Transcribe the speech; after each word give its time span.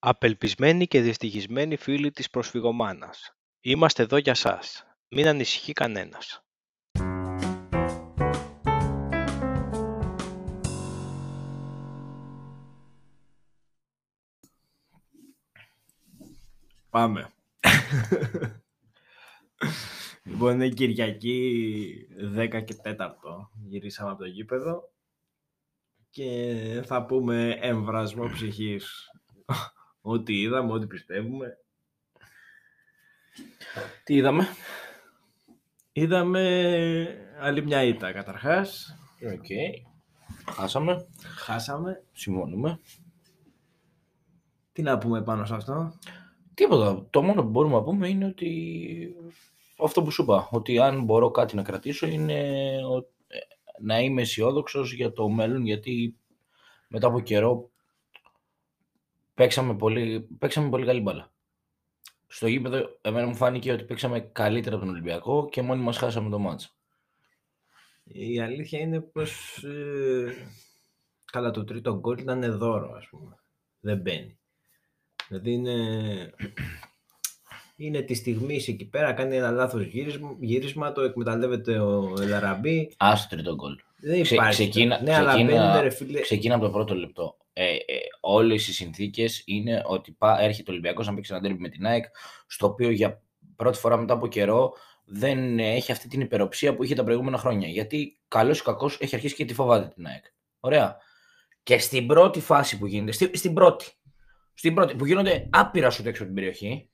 Απελπισμένοι 0.00 0.86
και 0.86 1.00
δυστυχισμένοι 1.00 1.76
φίλοι 1.76 2.10
της 2.10 2.30
προσφυγομάνας, 2.30 3.36
είμαστε 3.60 4.02
εδώ 4.02 4.16
για 4.16 4.34
σας. 4.34 4.86
Μην 5.08 5.26
ανησυχεί 5.26 5.72
κανένας. 5.72 6.42
Πάμε. 16.90 17.32
λοιπόν, 20.24 20.54
είναι 20.54 20.68
Κυριακή 20.68 21.92
10 22.36 22.62
και 22.64 22.76
4. 22.84 22.94
Γυρίσαμε 23.66 24.10
από 24.10 24.18
το 24.18 24.26
γήπεδο 24.26 24.92
και 26.10 26.82
θα 26.86 27.04
πούμε 27.04 27.58
εν 27.60 27.77
βρασμώ 27.77 28.28
ψυχής. 28.28 29.10
Ό,τι 30.00 30.40
είδαμε, 30.40 30.72
ό,τι 30.72 30.86
πιστεύουμε. 30.86 31.58
Τι 34.04 34.14
είδαμε; 34.14 34.46
Είδαμε 35.92 36.42
άλλη 37.40 37.62
μια 37.64 37.82
ήττα 37.82 38.12
καταρχάς. 38.12 38.96
Οκ. 39.34 39.46
Χάσαμε. 40.54 41.06
Χάσαμε. 41.36 42.02
Συμφωνούμε. 42.12 42.80
Τι 44.72 44.82
να 44.82 44.98
πούμε 44.98 45.22
πάνω 45.22 45.44
σε 45.44 45.54
αυτό; 45.54 45.92
Τίποτα. 46.54 47.06
Το 47.10 47.22
μόνο 47.22 47.42
που 47.42 47.48
μπορούμε 47.48 47.74
να 47.74 47.82
πούμε 47.82 48.08
είναι 48.08 48.24
ότι 48.26 49.14
αυτό 49.82 50.02
που 50.02 50.10
σου 50.10 50.22
είπα, 50.22 50.48
ότι 50.50 50.78
αν 50.78 51.04
μπορώ 51.04 51.30
κάτι 51.30 51.56
να 51.56 51.62
κρατήσω 51.62 52.06
είναι 52.06 52.40
ο- 52.86 53.08
ε, 53.26 53.38
να 53.80 53.98
είμαι 54.00 54.22
αισιόδοξος 54.22 54.92
για 54.92 55.12
το 55.12 55.28
μέλλον, 55.28 55.64
γιατί 55.66 56.16
μετά 56.88 57.06
από 57.06 57.20
καιρό 57.20 57.70
παίξαμε 59.38 59.74
πολύ, 59.76 60.20
παίξαμε 60.38 60.68
πολύ 60.68 60.86
καλή 60.86 61.00
μπάλα. 61.00 61.32
Στο 62.26 62.46
γήπεδο, 62.46 62.98
εμένα 63.00 63.26
μου 63.26 63.34
φάνηκε 63.34 63.72
ότι 63.72 63.84
παίξαμε 63.84 64.20
καλύτερα 64.20 64.74
από 64.76 64.84
τον 64.84 64.94
Ολυμπιακό 64.94 65.48
και 65.48 65.62
μόνοι 65.62 65.82
μας 65.82 65.96
χάσαμε 65.96 66.30
το 66.30 66.38
μάτς. 66.38 66.76
Η 68.04 68.40
αλήθεια 68.40 68.78
είναι 68.80 69.00
πως 69.00 69.62
ε, 69.64 70.34
καλά 71.32 71.50
το 71.50 71.64
τρίτο 71.64 71.98
γκολ 71.98 72.18
ήταν 72.18 72.58
δώρο 72.58 72.92
ας 72.96 73.06
πούμε. 73.10 73.36
Δεν 73.80 73.98
μπαίνει. 73.98 74.38
Δηλαδή 75.28 75.52
είναι, 75.52 75.74
είναι 77.76 78.00
τη 78.02 78.14
στιγμή 78.14 78.54
εκεί 78.54 78.84
πέρα, 78.90 79.12
κάνει 79.12 79.36
ένα 79.36 79.50
λάθος 79.50 79.82
γύρισμα, 79.84 80.36
γύρισμα 80.40 80.92
το 80.92 81.00
εκμεταλλεύεται 81.00 81.78
ο 81.78 82.14
Ελαραμπή. 82.20 82.94
Άστο 82.96 83.36
τρίτο 83.36 83.54
γκολ. 83.54 83.76
Δεν 84.00 84.22
Ξε- 84.22 84.36
υπάρχει. 84.38 84.62
ξεκίνα- 84.62 85.02
ναι, 85.02 85.14
αλλά 85.14 85.32
ξεκίνα- 85.32 85.50
μπαίνουν 85.66 85.80
ρε 85.82 85.90
φίλε. 85.90 86.20
Ξεκίνα 86.20 86.54
από 86.54 86.64
το 86.64 86.70
πρώτο 86.70 86.94
λεπτό. 86.94 87.36
Ε, 87.60 87.74
ε, 87.74 87.98
όλες 88.20 88.68
οι 88.68 88.72
συνθήκες 88.72 89.42
είναι 89.46 89.82
ότι 89.86 90.12
πά, 90.12 90.40
έρχεται 90.40 90.70
ο 90.70 90.72
Ολυμπιακός 90.72 91.06
να 91.06 91.14
παίξει 91.14 91.32
ένα 91.32 91.42
τέρμι 91.42 91.58
με 91.58 91.68
την 91.68 91.86
ΑΕΚ, 91.86 92.04
στο 92.46 92.66
οποίο 92.66 92.90
για 92.90 93.22
πρώτη 93.56 93.78
φορά 93.78 93.96
μετά 93.96 94.14
από 94.14 94.26
καιρό 94.28 94.72
δεν 95.04 95.58
έχει 95.58 95.92
αυτή 95.92 96.08
την 96.08 96.20
υπεροψία 96.20 96.74
που 96.74 96.84
είχε 96.84 96.94
τα 96.94 97.04
προηγούμενα 97.04 97.38
χρόνια. 97.38 97.68
Γιατί 97.68 98.20
καλός 98.28 98.58
ή 98.58 98.62
κακός 98.62 98.98
έχει 99.00 99.14
αρχίσει 99.14 99.34
και 99.34 99.44
τη 99.44 99.54
φοβάται 99.54 99.92
την 99.94 100.06
ΑΕΚ. 100.06 100.24
Ωραία. 100.60 100.96
Και 101.62 101.78
στην 101.78 102.06
πρώτη 102.06 102.40
φάση 102.40 102.78
που 102.78 102.86
γίνεται, 102.86 103.12
στη, 103.12 103.30
στην 103.36 103.54
πρώτη, 103.54 103.86
στην 104.54 104.74
πρώτη, 104.74 104.94
που 104.94 105.06
γίνονται 105.06 105.48
άπειρα 105.52 105.90
σουτ 105.90 106.06
έξω 106.06 106.22
από 106.22 106.32
την 106.32 106.42
περιοχή, 106.42 106.90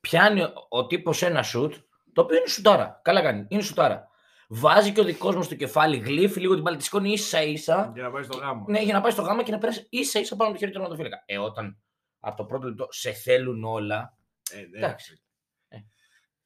πιάνει 0.00 0.42
ο, 0.42 0.52
ο 0.68 0.86
τύπος 0.86 1.22
ένα 1.22 1.42
σουτ, 1.42 1.74
το 2.12 2.22
οποίο 2.22 2.36
είναι 2.36 2.48
σουτάρα. 2.48 3.00
Καλά 3.04 3.22
κάνει, 3.22 3.46
είναι 3.48 3.62
σουτάρα. 3.62 4.07
Βάζει 4.50 4.92
και 4.92 5.00
ο 5.00 5.04
δικός 5.04 5.34
μα 5.36 5.42
στο 5.42 5.54
κεφάλι, 5.54 5.98
γλύφει 5.98 6.40
λίγο 6.40 6.54
την 6.54 6.62
μπάλα, 6.62 6.76
τη 6.76 6.82
σηκώνει 6.82 7.12
ίσα 7.12 7.42
ίσα. 7.42 7.90
Για 7.94 8.02
να 8.02 8.10
πάει 8.10 8.22
στο 8.22 8.36
γάμο. 8.36 8.64
Ναι, 8.68 8.82
για 8.82 8.94
να 8.94 9.00
πάει 9.00 9.10
στο 9.10 9.22
γάμα 9.22 9.42
και 9.42 9.50
να 9.50 9.58
περάσει 9.58 9.86
ίσα 9.90 10.20
ίσα 10.20 10.36
πάνω 10.36 10.50
από 10.50 10.58
το 10.58 10.58
χέρι 10.58 10.72
του 10.72 10.78
τερματοφύλακα. 10.78 11.22
Ε, 11.26 11.38
όταν 11.38 11.78
από 12.20 12.36
το 12.36 12.44
πρώτο 12.44 12.68
λεπτό 12.68 12.86
σε 12.90 13.12
θέλουν 13.12 13.64
όλα. 13.64 14.18
Ε, 14.50 14.56
ναι, 14.56 14.78
Εντάξει. 14.78 15.22
ρε. 15.68 15.84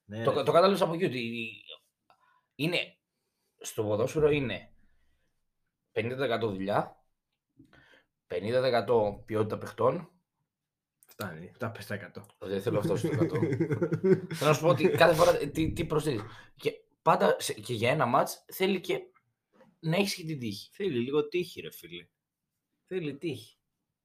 Ναι, 0.05 0.25
το, 0.25 0.31
ρε. 0.31 0.43
το 0.43 0.53
κατάλαβες 0.53 0.83
από 0.83 0.95
εκεί 0.95 1.05
ότι 1.05 1.51
είναι. 2.55 2.97
Στο 3.65 3.85
ποδόσφαιρο 3.85 4.31
είναι 4.31 4.73
50% 5.93 6.39
δουλειά, 6.41 7.05
50% 8.29 9.25
ποιότητα 9.25 9.59
παιχτών. 9.59 10.11
Φτάνει, 11.07 11.53
τα 11.59 11.71
πες 11.71 11.87
τα 11.87 12.13
100. 12.15 12.23
Δεν 12.39 12.63
θέλω 12.63 12.79
αυτό 12.79 12.97
στο 12.97 13.09
100. 13.09 13.13
Θέλω 14.35 14.51
να 14.51 14.53
σου 14.53 14.61
πω 14.61 14.69
ότι 14.69 14.89
κάθε 14.89 15.15
φορά 15.15 15.41
ε, 15.41 15.47
τι, 15.47 15.73
τι 15.73 15.85
προσθέτεις. 15.85 16.23
Και 16.57 16.82
πάντα 17.03 17.37
σε- 17.39 17.53
και 17.53 17.75
για 17.75 17.91
ένα 17.91 18.07
μάτς 18.07 18.45
θέλει 18.53 18.81
και 18.81 18.99
να 19.81 19.97
έχεις 19.97 20.15
και 20.15 20.25
την 20.25 20.39
τύχη. 20.39 20.71
Θέλει 20.73 20.99
λίγο 20.99 21.29
τύχη 21.29 21.61
ρε 21.61 21.71
φίλε. 21.73 22.07
Θέλει 22.87 23.15
τύχη. 23.17 23.57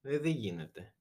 Ε, 0.02 0.18
δεν 0.20 0.32
γίνεται. 0.32 0.94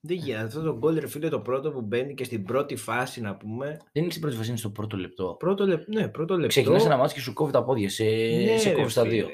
Δεν 0.00 0.16
γίνεται. 0.16 0.44
Αυτό 0.44 0.62
το 0.62 0.76
γκολ 0.76 0.98
ρε 0.98 1.08
φίλε 1.08 1.28
το 1.28 1.40
πρώτο 1.40 1.70
που 1.72 1.80
μπαίνει 1.82 2.14
και 2.14 2.24
στην 2.24 2.44
πρώτη 2.44 2.76
φάση 2.76 3.20
να 3.20 3.36
πούμε. 3.36 3.66
Δεν 3.92 4.02
είναι 4.02 4.10
στην 4.10 4.22
πρώτη 4.22 4.36
φάση, 4.36 4.48
είναι 4.48 4.58
στο 4.58 4.70
πρώτο 4.70 4.96
λεπτό. 4.96 5.36
Πρώτο 5.38 5.66
λεπτό. 5.66 5.92
Ναι, 5.92 6.08
πρώτο 6.08 6.34
λεπτό. 6.34 6.48
Ξεκινάς 6.48 6.84
ένα 6.84 6.96
μάτς 6.96 7.12
και 7.12 7.20
σου 7.20 7.32
κόβει 7.32 7.52
τα 7.52 7.64
πόδια. 7.64 7.90
Σε, 7.90 8.04
Ναι, 8.04 8.58
σε 8.58 8.68
ρε 8.68 8.74
κόβεις 8.74 8.92
στα 8.92 9.02
φίλε. 9.02 9.12
δύο. 9.14 9.28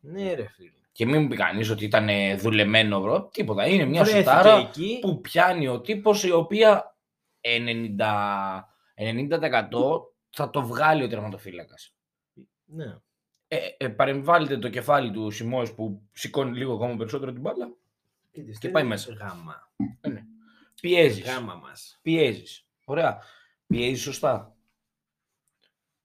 Ναι 0.00 0.34
ρε 0.34 0.48
φίλε. 0.48 0.70
Και 0.92 1.06
μην 1.06 1.22
μου 1.22 1.28
πει 1.28 1.36
κανείς 1.36 1.70
ότι 1.70 1.84
ήταν 1.84 2.08
ε, 2.08 2.36
δουλεμένο, 2.36 3.00
bro. 3.00 3.28
Τίποτα. 3.32 3.66
Είναι 3.66 3.84
μια 3.84 4.02
Βρέθηκε 4.02 4.22
σουτάρα 4.22 4.56
εκεί. 4.56 4.98
που 5.00 5.20
πιάνει 5.20 5.68
ο 5.68 5.80
τύπος 5.80 6.24
η 6.24 6.30
οποία 6.30 6.96
90, 7.40 8.68
90% 8.94 10.14
θα 10.36 10.50
το 10.50 10.66
βγάλει 10.66 11.02
ο 11.02 11.08
τερματοφύλακας. 11.08 11.94
Ναι. 12.64 12.98
Ε, 13.48 13.58
ε, 13.76 13.88
παρεμβάλλεται 13.88 14.58
το 14.58 14.68
κεφάλι 14.68 15.10
του 15.12 15.30
Σιμώης 15.30 15.74
που 15.74 16.08
σηκώνει 16.12 16.56
λίγο 16.56 16.74
ακόμα 16.74 16.96
περισσότερο 16.96 17.32
την 17.32 17.40
μπάλα. 17.40 17.76
Κοίτα, 18.30 18.54
Και 18.54 18.58
δεν 18.60 18.70
πάει 18.70 18.82
είναι 18.82 18.92
μέσα. 18.92 19.12
Γάμα. 19.12 19.70
Πιέζεις. 20.80 21.24
Γάμα 21.24 21.54
μας. 21.54 21.98
Πιέζεις. 22.02 22.66
Ωραία. 22.84 23.22
Πιέζεις 23.66 24.02
σωστά. 24.02 24.56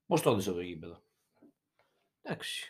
Πώς 0.05 0.21
το 0.21 0.31
έδωσε 0.31 0.51
το 0.51 0.61
γήπεδο; 0.61 1.03
Εντάξει. 2.21 2.65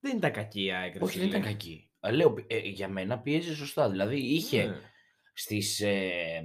Δεν 0.00 0.16
ήταν 0.16 0.32
κακή 0.32 0.62
η 0.64 0.72
ΑΕΚ. 0.72 0.92
ρε 0.94 1.04
Όχι, 1.04 1.18
δεν 1.18 1.26
φίλε. 1.28 1.38
ήταν 1.38 1.50
κακή. 1.52 1.90
Αλλά 2.00 2.16
Λέω, 2.16 2.34
ε, 2.46 2.58
για 2.58 2.88
μένα 2.88 3.18
πιέζει 3.20 3.54
σωστά. 3.54 3.90
Δηλαδή 3.90 4.16
είχε 4.20 4.64
Ναι. 4.64 4.80
στις, 5.32 5.80
ε, 5.80 6.42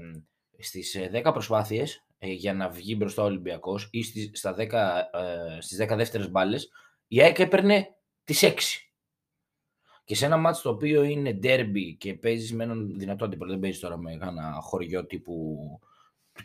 στις 0.59 0.95
ε, 0.95 1.09
10 1.13 1.31
προσπάθειες 1.33 1.95
ε, 1.95 1.99
για 2.19 2.53
να 2.53 2.69
βγει 2.69 2.95
μπροστά 2.97 3.21
ο 3.21 3.25
Ολυμπιακός 3.25 3.87
ή 3.91 4.03
στις, 4.03 4.29
στα 4.33 4.55
10, 4.57 4.61
ε, 4.61 5.61
στις 5.61 5.77
10 5.77 5.95
δεύτερες 5.95 6.31
μπάλες, 6.31 6.69
η 7.07 7.21
ΑΕΚ 7.21 7.39
έπαιρνε 7.39 7.87
τις 8.23 8.43
6. 8.43 8.53
Και 10.03 10.15
σε 10.15 10.25
ένα 10.25 10.37
μάτσο 10.37 10.61
το 10.61 10.69
οποίο 10.69 11.03
είναι 11.03 11.39
derby 11.43 11.95
και 11.97 12.13
παίζεις 12.13 12.53
με 12.53 12.63
έναν 12.63 12.97
δυνατό 12.97 13.25
αντίπαλο, 13.25 13.51
δεν 13.51 13.59
παίζεις 13.59 13.79
τώρα 13.79 13.97
με 13.97 14.11
ένα 14.11 14.57
χωριό 14.61 15.05
τύπου 15.05 15.57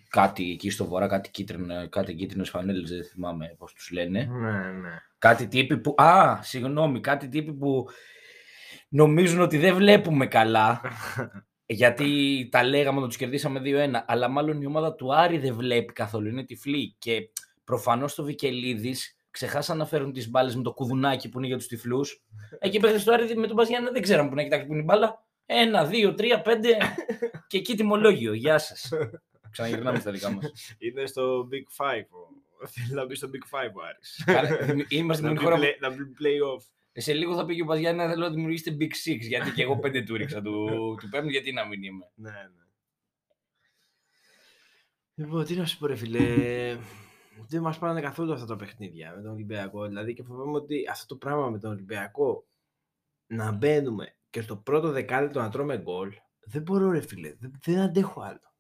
κάτι 0.09 0.51
εκεί 0.51 0.71
στο 0.71 0.85
βορρά, 0.85 1.07
κάτι, 1.09 1.31
κίτρινα, 1.31 1.87
κάτι 1.87 2.15
κίτρινες 2.15 2.51
φανέλες, 2.51 2.91
δεν 2.91 3.05
θυμάμαι 3.05 3.55
πώς 3.59 3.73
τους 3.73 3.91
λένε. 3.91 4.25
Ναι, 4.25 4.73
ναι. 4.73 4.91
Κάτι 5.19 5.47
τύποι 5.49 5.79
που. 5.79 5.95
Α, 6.03 6.43
συγγνώμη, 6.43 7.01
κάτι 7.01 7.29
τύποι 7.29 7.53
που 7.53 7.89
νομίζουν 8.89 9.41
ότι 9.41 9.59
δεν 9.59 9.75
βλέπουμε 9.75 10.27
καλά. 10.27 10.81
γιατί 11.73 12.49
τα 12.51 12.65
λέγαμε 12.65 12.99
ότι 12.99 13.07
τους 13.09 13.17
κερδίσαμε 13.17 13.61
2-1. 13.65 14.03
Αλλά 14.07 14.29
μάλλον 14.29 14.61
η 14.63 14.67
ομάδα 14.67 14.95
του 14.95 15.15
Άρη 15.15 15.39
δεν 15.39 15.55
βλέπει 15.55 15.93
καθόλου. 15.93 16.29
Είναι 16.29 16.45
τυφλή. 16.45 16.95
Και 16.99 17.29
προφανώς 17.65 18.15
το 18.15 18.25
Βικελίδης 18.25 19.17
ξεχάσαν 19.31 19.77
να 19.79 19.87
φέρουν 19.87 20.13
τις 20.13 20.31
μπάλες 20.31 20.57
με 20.57 20.63
το 20.63 20.73
κουδουνάκι 20.73 21.29
που 21.29 21.39
είναι 21.39 21.47
για 21.47 21.57
τους 21.57 21.67
τυφλούς. 21.67 22.23
Εκεί 22.59 22.79
παίχτε 22.81 23.03
του 23.05 23.13
Άρη 23.13 23.37
με 23.37 23.47
τον 23.47 23.57
Παζιάννα 23.57 23.91
δεν 23.91 24.03
ξέραν 24.03 24.29
που 24.29 24.35
να 24.35 24.43
κοιτάξει 24.43 24.67
που 24.67 24.73
είναι 24.73 24.81
η 24.83 24.85
μπάλα. 24.87 25.25
Ένα, 25.47 25.85
δύο, 25.87 26.15
τρία, 26.15 26.41
πέντε. 26.43 26.77
και 27.49 27.59
εκεί 27.59 27.75
τιμολόγιο. 27.77 28.33
Γεια 28.33 28.59
σας. 28.59 28.93
Ξαναγυρνάμε 29.51 29.99
στα 29.99 30.11
δικά 30.11 30.31
μας. 30.31 30.53
Είναι 30.85 31.07
στο 31.07 31.49
Big 31.53 31.85
Five. 31.85 32.05
ο- 32.11 32.41
Θέλει 32.67 32.95
να 32.95 33.05
μπει 33.07 33.15
στο 33.15 33.29
Big 33.33 33.57
Five 33.59 33.71
ο 33.75 33.81
Άρης. 33.89 34.25
Είμαστε 34.89 35.23
Να 35.23 35.29
στην 35.29 35.33
μπει 35.33 35.37
χώρα 35.45 35.57
play- 35.59 35.79
Να 35.81 35.91
μπει 35.91 35.97
play-off. 35.97 36.63
Σε 36.95 37.13
λίγο 37.13 37.35
θα 37.35 37.45
πει 37.45 37.55
και 37.55 37.63
ο 37.63 37.65
Παζιάννη 37.65 38.07
θέλω 38.07 38.27
να 38.27 38.31
δημιουργήσετε 38.31 38.77
Big 38.81 39.09
Six. 39.09 39.19
Γιατί 39.19 39.51
και 39.51 39.63
εγώ 39.63 39.79
πέντε 39.79 40.03
του 40.03 40.17
ρίξα 40.17 40.43
του, 40.43 40.67
του 41.01 41.09
πέμπτου, 41.09 41.31
γιατί 41.31 41.53
να 41.53 41.67
μην 41.67 41.83
είμαι. 41.83 42.11
Ναι, 42.15 42.31
ναι. 42.31 42.63
Λοιπόν, 45.15 45.45
τι 45.45 45.55
να 45.55 45.67
σου 45.67 45.79
πω 45.79 45.87
ρε 45.87 45.97
φίλε, 45.97 46.19
δεν 47.49 47.61
μας 47.61 47.79
πάνε 47.79 48.01
καθόλου 48.01 48.33
αυτά 48.33 48.47
τα 48.47 48.57
παιχνίδια 48.57 49.15
με 49.17 49.23
τον 49.23 49.33
Ολυμπιακό. 49.33 49.87
Δηλαδή 49.87 50.15
και 50.15 50.23
φοβάμαι 50.23 50.57
ότι 50.57 50.89
αυτό 50.91 51.07
το 51.07 51.17
πράγμα 51.17 51.51
με 51.51 51.59
τον 51.59 51.71
Ολυμπιακό 51.71 52.47
να 53.27 53.53
μπαίνουμε 53.53 54.17
και 54.31 54.41
στο 54.41 54.57
πρώτο 54.57 54.91
δεκάλεπτο 54.91 55.41
να 55.41 55.51
τρώμε 55.51 55.79
γκολ, 55.79 56.13
δεν 56.41 56.63
μπορώ 56.63 56.91
ρε 56.91 57.01
φίλε, 57.01 57.35
δεν, 57.39 57.59
δεν 57.65 57.79
αντέχω 57.79 58.21
άλλο. 58.21 58.55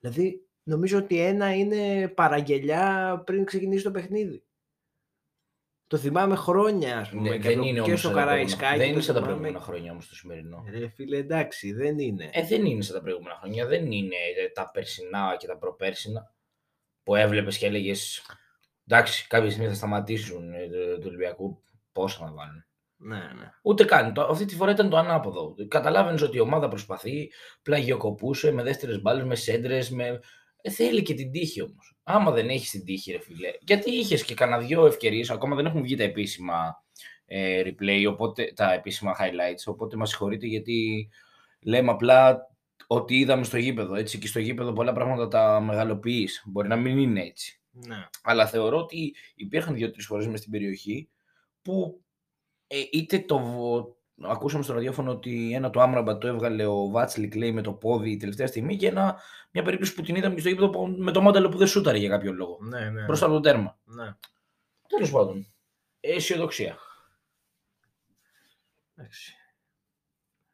Δηλαδή 0.00 0.46
νομίζω 0.62 0.98
ότι 0.98 1.20
ένα 1.20 1.54
είναι 1.54 2.08
παραγγελιά 2.08 3.22
πριν 3.26 3.44
ξεκινήσει 3.44 3.84
το 3.84 3.90
παιχνίδι. 3.90 4.45
Το 5.88 5.96
θυμάμαι 5.96 6.36
χρόνια, 6.36 6.98
ας 6.98 7.10
πούμε, 7.10 7.28
Ναι, 7.28 7.36
και, 7.36 7.42
δεν 7.48 7.56
το- 7.56 7.62
είναι 7.62 7.72
και 7.72 7.80
όμως 7.80 7.98
στο 8.00 8.08
σαν 8.08 8.16
τα 8.16 8.22
προηγούμενα- 8.24 8.56
Καραϊσκάκι. 8.56 8.78
Δεν 8.78 8.86
το 8.86 8.92
είναι 8.92 9.00
σαν 9.02 9.14
τα 9.14 9.20
θυμάμαι. 9.20 9.36
προηγούμενα 9.38 9.64
χρόνια 9.64 9.90
όμως 9.92 10.08
το 10.08 10.14
σημερινό. 10.14 10.64
Ρε 10.70 10.88
φίλε, 10.88 11.16
εντάξει, 11.16 11.72
δεν 11.72 11.98
είναι. 11.98 12.30
Ε, 12.32 12.42
δεν 12.46 12.64
είναι 12.66 12.82
σαν 12.82 12.94
τα 12.96 13.02
προηγούμενα 13.02 13.34
χρόνια. 13.40 13.66
Δεν 13.66 13.92
είναι 13.92 14.14
ε, 14.44 14.48
τα 14.48 14.70
περσινά 14.72 15.36
και 15.38 15.46
τα 15.46 15.56
προπέρσινα 15.58 16.34
που 17.02 17.14
έβλεπες 17.14 17.58
και 17.58 17.66
έλεγες. 17.66 18.22
Εντάξει, 18.86 19.26
κάποια 19.26 19.50
στιγμή 19.50 19.68
θα 19.68 19.74
σταματήσουν 19.74 20.52
ε, 20.52 20.68
το, 20.68 20.98
το 21.00 21.08
Ολυμπιακό. 21.08 21.60
Πόσα 21.92 22.24
να 22.24 22.32
βάλουν. 22.32 22.64
Ναι, 22.96 23.16
ναι. 23.16 23.50
Ούτε 23.62 23.84
καν. 23.84 24.14
Το- 24.14 24.22
Αυτή 24.22 24.44
τη 24.44 24.54
φορά 24.54 24.70
ήταν 24.70 24.90
το 24.90 24.96
ανάποδο. 24.96 25.54
Καταλάβαινες 25.68 26.22
ότι 26.22 26.36
η 26.36 26.40
ομάδα 26.40 26.68
προσπαθεί, 26.68 27.30
πλαγιοκοπούσε 27.62 28.50
με 28.52 28.62
δεύτερες 28.62 29.00
μπάλες, 29.00 29.24
με 29.24 29.34
σέντρες. 29.34 29.90
Με... 29.90 30.20
Ε, 30.60 30.70
θέλει 30.70 31.02
και 31.02 31.14
την 31.14 31.30
τύχη 31.30 31.62
όμως. 31.62 31.95
Άμα 32.08 32.30
δεν 32.30 32.48
έχεις 32.48 32.70
την 32.70 32.84
τύχη, 32.84 33.12
ρε 33.12 33.20
φιλέ. 33.20 33.50
Γιατί 33.60 33.90
είχες 33.90 34.24
και 34.24 34.34
κανένα 34.34 34.62
δυο 34.62 34.86
ευκαιρίες, 34.86 35.30
ακόμα 35.30 35.56
δεν 35.56 35.66
έχουν 35.66 35.82
βγει 35.82 35.96
τα 35.96 36.02
επίσημα 36.02 36.84
ε, 37.26 37.62
replay, 37.64 38.04
οπότε, 38.08 38.52
τα 38.54 38.72
επίσημα 38.72 39.16
highlights. 39.20 39.62
Οπότε 39.66 39.96
μα 39.96 40.06
συγχωρείτε 40.06 40.46
γιατί 40.46 41.08
λέμε 41.60 41.90
απλά 41.90 42.50
ότι 42.86 43.18
είδαμε 43.18 43.44
στο 43.44 43.56
γήπεδο. 43.56 43.94
Έτσι, 43.94 44.18
και 44.18 44.26
στο 44.26 44.38
γήπεδο 44.38 44.72
πολλά 44.72 44.92
πράγματα 44.92 45.28
τα 45.28 45.60
μεγαλοποιείς. 45.60 46.42
Μπορεί 46.46 46.68
να 46.68 46.76
μην 46.76 46.98
είναι 46.98 47.22
έτσι. 47.22 47.60
ναι. 47.70 48.08
Αλλά 48.22 48.46
θεωρώ 48.46 48.78
ότι 48.78 49.14
υπήρχαν 49.34 49.74
δύο-τρεις 49.74 50.06
φορές 50.06 50.26
μες 50.26 50.38
στην 50.38 50.50
περιοχή 50.50 51.08
που 51.62 52.04
ε, 52.66 52.82
είτε 52.92 53.18
το. 53.18 53.40
Ακούσαμε 54.22 54.62
στο 54.62 54.72
ραδιόφωνο 54.72 55.10
ότι 55.10 55.52
ένα 55.54 55.70
το 55.70 55.80
Άμραμπα 55.80 56.18
το 56.18 56.26
έβγαλε 56.26 56.66
ο 56.66 56.88
Βάτσλικ 56.88 57.34
λέει 57.34 57.52
με 57.52 57.62
το 57.62 57.72
πόδι 57.72 58.16
τελευταία 58.16 58.46
στιγμή 58.46 58.76
και 58.76 58.86
ένα, 58.88 59.20
μια 59.50 59.62
περίπτωση 59.62 59.94
που 59.94 60.02
την 60.02 60.14
είδαμε 60.14 60.34
και 60.34 60.40
στο 60.40 60.48
γήπεδο 60.48 60.70
που- 60.70 60.86
με 60.98 61.12
το 61.12 61.20
μόνταλο 61.20 61.48
που 61.48 61.58
δεν 61.58 61.66
σούταρε 61.66 61.98
για 61.98 62.08
κάποιο 62.08 62.32
λόγο. 62.32 62.58
Ναι, 62.60 62.90
ναι. 62.90 63.04
Μπροστά 63.04 63.24
από 63.26 63.34
το 63.34 63.40
τέρμα. 63.40 63.78
Ναι. 63.84 64.14
Τέλος 64.88 65.10
πάντων. 65.10 65.46
Αισιοδοξία. 66.00 66.78
Εντάξει. 68.94 69.34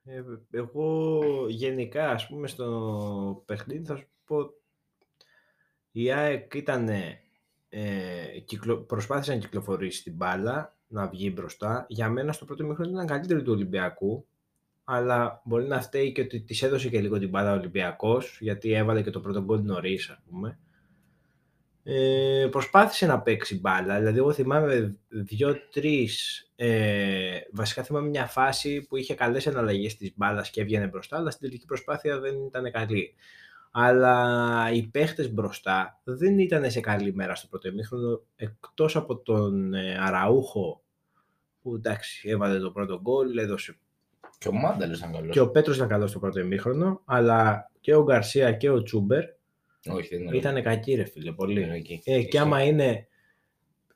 Ε, 0.05 0.23
εγώ 0.51 1.29
γενικά, 1.49 2.11
ας 2.11 2.27
πούμε, 2.27 2.49
στο 2.49 3.43
παιχνίδι 3.47 3.85
θα 3.85 3.97
σου 3.97 4.07
πω 4.25 4.37
η 5.91 6.13
ΑΕΚ 6.13 6.55
ήταν, 6.55 6.89
ε, 7.69 8.39
κυκλο, 8.45 8.79
προσπάθησε 8.79 9.33
να 9.33 9.39
κυκλοφορήσει 9.39 10.03
την 10.03 10.15
μπάλα, 10.15 10.77
να 10.93 11.09
βγει 11.09 11.33
μπροστά. 11.35 11.87
Για 11.89 12.09
μένα 12.09 12.33
στο 12.33 12.45
πρώτο 12.45 12.65
μήχρονο 12.65 12.91
ήταν 12.91 13.07
καλύτερη 13.07 13.43
του 13.43 13.53
Ολυμπιακού, 13.53 14.27
αλλά 14.85 15.43
μπορεί 15.45 15.67
να 15.67 15.81
φταίει 15.81 16.13
και 16.13 16.21
ότι 16.21 16.41
της 16.41 16.63
έδωσε 16.63 16.89
και 16.89 17.01
λίγο 17.01 17.19
την 17.19 17.29
μπάλα 17.29 17.53
ο 17.53 17.57
Ολυμπιακός, 17.57 18.39
γιατί 18.41 18.73
έβαλε 18.73 19.03
και 19.03 19.11
το 19.11 19.21
πρώτο 19.21 19.43
γκολ 19.43 19.61
νωρίς, 19.63 20.09
ας 20.09 20.19
πούμε. 20.31 20.59
Ε, 21.85 22.49
προσπάθησε 22.51 23.07
να 23.07 23.21
παίξει 23.21 23.61
μπάλα, 23.61 23.99
δηλαδή 23.99 24.19
εγώ 24.19 24.33
θυμάμαι 24.33 24.97
δύο-τρεις, 25.09 26.47
ε, 26.57 27.39
βασικά 27.53 27.83
θυμάμαι 27.83 28.09
μια 28.09 28.27
φάση 28.27 28.87
που 28.89 28.97
είχε 28.97 29.15
καλές 29.15 29.47
εναλλαγές 29.47 29.97
της 29.97 30.13
μπάλας 30.17 30.51
και 30.51 30.61
έβγαινε 30.61 30.87
μπροστά, 30.87 31.17
αλλά 31.17 31.31
στην 31.31 31.49
τελική 31.49 31.67
προσπάθεια 31.67 32.21
δεν 32.21 32.35
ήταν 32.47 32.71
καλή. 32.71 33.15
Αλλά 33.75 34.71
οι 34.73 34.83
παίχτες 34.83 35.33
μπροστά 35.33 36.01
δεν 36.05 36.39
ήταν 36.39 36.71
σε 36.71 36.81
καλή 36.81 37.15
μέρα 37.15 37.35
στο 37.35 37.47
πρώτο 37.47 37.69
ημίχρονο, 37.69 38.23
εκτός 38.37 38.97
από 38.97 39.17
τον 39.17 39.75
ε, 39.75 39.99
Αραούχο, 40.01 40.83
που 41.63 41.75
εντάξει 41.75 42.29
έβαλε 42.29 42.59
το 42.59 42.71
πρώτο 42.71 43.01
γκολ, 43.01 43.39
έδωσε 43.39 43.79
Και 44.39 44.49
ο 44.49 44.53
Μάνταλο 44.53 44.95
ήταν 44.95 45.13
καλός. 45.13 45.31
και 45.33 45.41
ο 45.41 45.51
Πέτρος 45.51 45.77
ήταν 45.77 45.89
καλός 45.89 46.11
στο 46.11 46.19
πρώτο 46.19 46.41
ημίχρονο, 46.41 47.01
αλλά 47.05 47.71
και 47.81 47.95
ο 47.95 48.03
Γκαρσία 48.03 48.53
και 48.53 48.71
ο 48.71 48.83
Τσούμπερ 48.83 49.25
Όχι, 49.91 50.17
δεν 50.17 50.23
ήταν. 50.23 50.35
ήταν 50.35 50.63
κακοί 50.63 50.95
ρε 50.95 51.05
φίλε, 51.05 51.33
πολύ. 51.33 51.61
ήταν 51.61 51.73
εκεί. 51.73 52.01
Ε, 52.05 52.23
και 52.23 52.39
άμα 52.39 52.63
είναι 52.63 53.07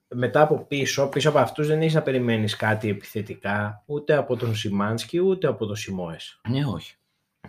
μετά 0.08 0.40
από 0.40 0.64
πίσω, 0.68 1.08
πίσω 1.08 1.28
από 1.28 1.38
αυτούς 1.38 1.66
δεν 1.66 1.80
έχεις 1.80 1.94
να 1.94 2.02
περιμένεις 2.02 2.56
κάτι 2.56 2.88
επιθετικά 2.88 3.82
ούτε 3.86 4.14
από 4.14 4.36
τον 4.36 4.54
Σιμάνσκι 4.54 5.18
ούτε 5.20 5.46
από 5.46 5.66
τον 5.66 5.76
Σιμόες. 5.76 6.40
Ναι, 6.48 6.66
όχι. 6.66 6.96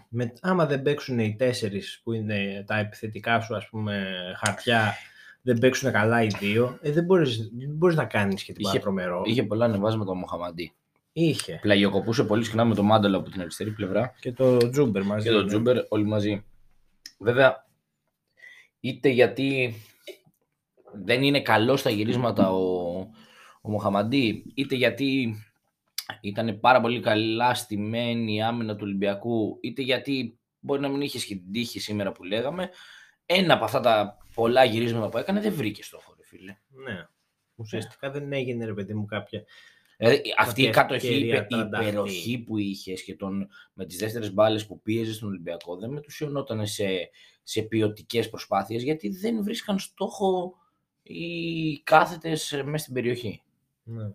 Με, 0.10 0.34
άμα 0.42 0.66
δεν 0.66 0.82
παίξουν 0.82 1.20
οι 1.20 1.36
τέσσερις 1.36 2.02
που 2.04 2.14
είναι 2.14 2.64
τα 2.68 2.78
επιθετικά 2.78 3.42
σου 3.42 3.56
ας 3.56 3.70
πούμε 3.70 4.14
χαρτιά, 4.44 4.96
δεν 5.42 5.58
παίξουν 5.58 5.92
καλά 5.92 6.24
οι 6.24 6.28
δύο, 6.28 6.78
ε, 6.82 6.92
δεν, 6.92 7.04
μπορείς, 7.04 7.38
δεν 7.38 7.70
μπορείς 7.70 7.96
να 7.96 8.06
κάνεις 8.06 8.44
και 8.44 8.54
τίποτα 8.54 8.74
Είχε- 8.74 8.84
τρομερό. 8.84 9.22
Είχε 9.26 9.44
πολλά 9.44 9.66
ανεβάσματα 9.66 10.12
ο 10.12 10.16
Μοχαμαντή. 10.16 10.74
Είχε. 11.14 11.60
Πλαγιοκοπούσε 11.62 12.24
πολύ 12.24 12.44
συχνά 12.44 12.66
με 12.66 12.76
το 12.76 12.84
Μάνταλο 12.84 13.18
από 13.18 13.30
την 13.30 13.42
αριστερή 13.42 13.72
πλευρά. 13.72 14.14
Και 14.20 14.32
το 14.32 14.70
Τζούμπερ 14.70 15.04
μαζί. 15.04 15.28
και 15.28 15.34
τον 15.34 15.44
ναι. 15.44 15.48
Τζούμπερ 15.48 15.78
όλοι 15.90 16.06
μαζί. 16.06 16.44
Βέβαια, 17.20 17.66
είτε 18.80 19.10
γιατί 19.10 19.76
δεν 21.04 21.24
είναι 21.24 21.42
καλός 21.42 21.80
στα 21.80 21.90
γυρίσματα 21.90 22.52
ο, 22.52 22.98
ο 23.62 23.70
Μοχαμαντή, 23.70 24.44
είτε 24.56 24.76
γιατί 24.76 25.36
ήταν 26.22 26.60
πάρα 26.60 26.82
πολύ 26.82 27.00
καλά 27.00 27.54
στημένη 27.54 28.36
η 28.36 28.42
άμυνα 28.42 28.74
του 28.76 28.82
Ολυμπιακού, 28.84 29.58
είτε 29.62 29.82
γιατί 29.82 30.40
μπορεί 30.60 30.82
να 30.82 30.88
μην 30.88 31.02
είχες 31.02 31.26
και 31.26 31.36
την 31.36 31.52
τύχη 31.52 31.80
σήμερα 31.80 32.12
που 32.12 32.24
λέγαμε, 32.24 32.70
ένα 33.26 33.54
από 33.54 33.64
αυτά 33.64 33.80
τα 33.80 34.18
πολλά 34.34 34.64
γυρίσματα 34.64 35.10
που 35.10 35.18
έκανε 35.18 35.42
δεν 35.42 35.54
βρήκες 35.54 35.86
στόχο, 35.86 36.14
ρε 36.18 36.24
φίλε. 36.26 36.58
Ναι. 36.68 37.08
Ουσιαστικά 37.56 38.12
δεν 38.12 38.34
έγινε 38.34 38.66
ρε 38.66 38.74
παιδί 38.74 38.94
μου 38.94 39.06
κάποια 39.06 39.44
Δηλαδή, 40.00 40.22
αυτή 40.38 40.62
η 40.62 40.70
Κάποια 40.70 40.82
κατοχή, 40.82 41.08
η 41.08 41.10
ευκαιρία 41.10 41.36
υπε- 41.36 41.46
η 41.52 41.56
τρανταχτή. 41.56 41.88
υπεροχή 41.88 42.38
που 42.38 42.58
είχες 42.58 43.04
και 43.04 43.16
τον, 43.16 43.50
με 43.74 43.86
τις 43.86 43.98
δεύτερες 43.98 44.34
μπάλες 44.34 44.66
που 44.66 44.82
πίεζες 44.82 45.16
στον 45.16 45.28
Ολυμπιακό 45.30 45.78
δεν 45.78 45.90
μετουσιωνόταν 45.90 46.68
σε, 46.68 47.10
σε 47.44 47.62
ποιοτικές 47.62 48.30
προσπάθειες 48.30 48.84
γιατί 48.84 49.10
δεν 49.10 49.44
βρίσκαν 49.44 49.80
στόχο 49.80 50.56
οι 51.04 51.80
κάθετες 51.84 52.62
μέσα 52.66 52.78
στην 52.78 52.94
περιοχή. 52.94 53.42
Ναι. 53.84 54.12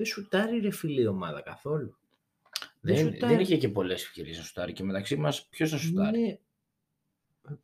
Δεν 0.00 0.08
σουτάρει 0.08 0.58
ρε 0.58 0.70
φίλε 0.70 1.00
η 1.00 1.06
ομάδα 1.06 1.40
καθόλου. 1.40 1.96
Δεν 2.80 2.94
Δεν, 2.94 3.04
σουτάρει. 3.04 3.32
δεν 3.32 3.42
είχε 3.42 3.56
και 3.56 3.68
πολλές 3.68 4.02
ευκαιρίες 4.04 4.36
να 4.38 4.42
σουτάρει 4.42 4.72
και 4.72 4.82
μεταξύ 4.84 5.16
μας 5.16 5.46
ποιος 5.46 5.72
να 5.72 5.78
σουτάρει; 5.78 6.20
Ναι. 7.48 7.56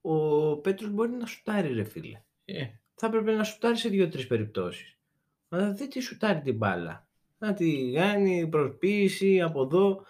Ο 0.00 0.56
Πέτρος 0.56 0.90
μπορεί 0.90 1.10
να 1.10 1.26
σουτάρει 1.26 1.72
ρε 1.72 1.84
φίλε. 1.84 2.22
Ε, 2.44 2.66
Θα 2.94 3.06
έπρεπε 3.06 3.32
να 3.32 3.44
σουτάρει 3.44 3.76
σε 3.76 3.88
δύο-τρεις 3.88 4.26
περιπτώσεις. 4.26 4.98
Αλλά 5.48 5.72
δεν 5.72 5.88
τη 5.88 6.00
σουτάρει 6.00 6.40
την 6.40 6.56
μπάλα. 6.56 7.06
Να 7.38 7.54
τη 7.54 7.92
κάνει 7.94 8.48
προσποίηση 8.48 9.40
από 9.40 9.62
εδώ. 9.62 10.04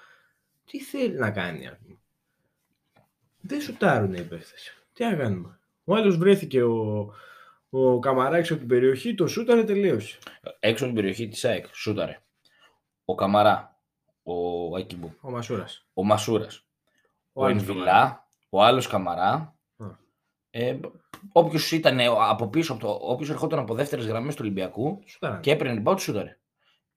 Τι 0.64 0.80
θέλει 0.80 1.14
να 1.14 1.30
κάνει 1.30 1.66
ας 1.66 1.78
πούμε. 1.78 1.98
Δεν 3.40 3.60
σουτάρουν 3.60 4.14
οι 4.14 4.22
παίχτες. 4.22 4.84
Τι 4.92 5.04
να 5.04 5.14
κάνουμε. 5.14 5.58
Ο 5.84 5.94
άλλος 5.94 6.16
βρέθηκε 6.16 6.62
ο, 6.62 7.12
ο 7.76 7.98
Καμαράκης 7.98 8.50
από 8.50 8.58
την 8.58 8.68
περιοχή, 8.68 9.14
το 9.14 9.26
σούταρε 9.26 9.64
τελείωσε. 9.64 10.18
έξω 10.60 10.84
από 10.84 10.92
την 10.92 11.02
περιοχή 11.02 11.28
της 11.28 11.44
ΑΕΚ, 11.44 11.66
σούταρε. 11.74 12.22
Ο 13.04 13.14
Καμαρά, 13.14 13.80
ο 14.22 14.76
Ακιμπού, 14.76 15.14
Ο 15.20 15.30
Μασούρας. 15.30 15.86
ο 15.94 16.04
Μασούρας, 16.04 16.66
ο, 17.32 17.44
άλλος 17.44 17.58
Ενβιλά, 17.58 18.26
ο 18.48 18.62
άλλος 18.62 18.86
Καμαρά. 18.86 19.56
Α. 19.76 19.86
Ε, 20.50 20.78
Όποιος 21.32 21.72
ήταν 21.72 21.98
από 22.00 22.48
πίσω, 22.48 22.72
από 22.72 22.80
το, 22.86 22.98
όποιος 23.00 23.30
ερχόταν 23.30 23.58
από 23.58 23.74
δεύτερες 23.74 24.06
γραμμές 24.06 24.34
του 24.34 24.40
Ολυμπιακού 24.44 25.02
Σουτάρανε. 25.06 25.40
και 25.40 25.50
έπαιρνε 25.50 25.72
την 25.74 25.82
πάω, 25.82 25.94
του 25.94 26.00
σούταρε. 26.00 26.38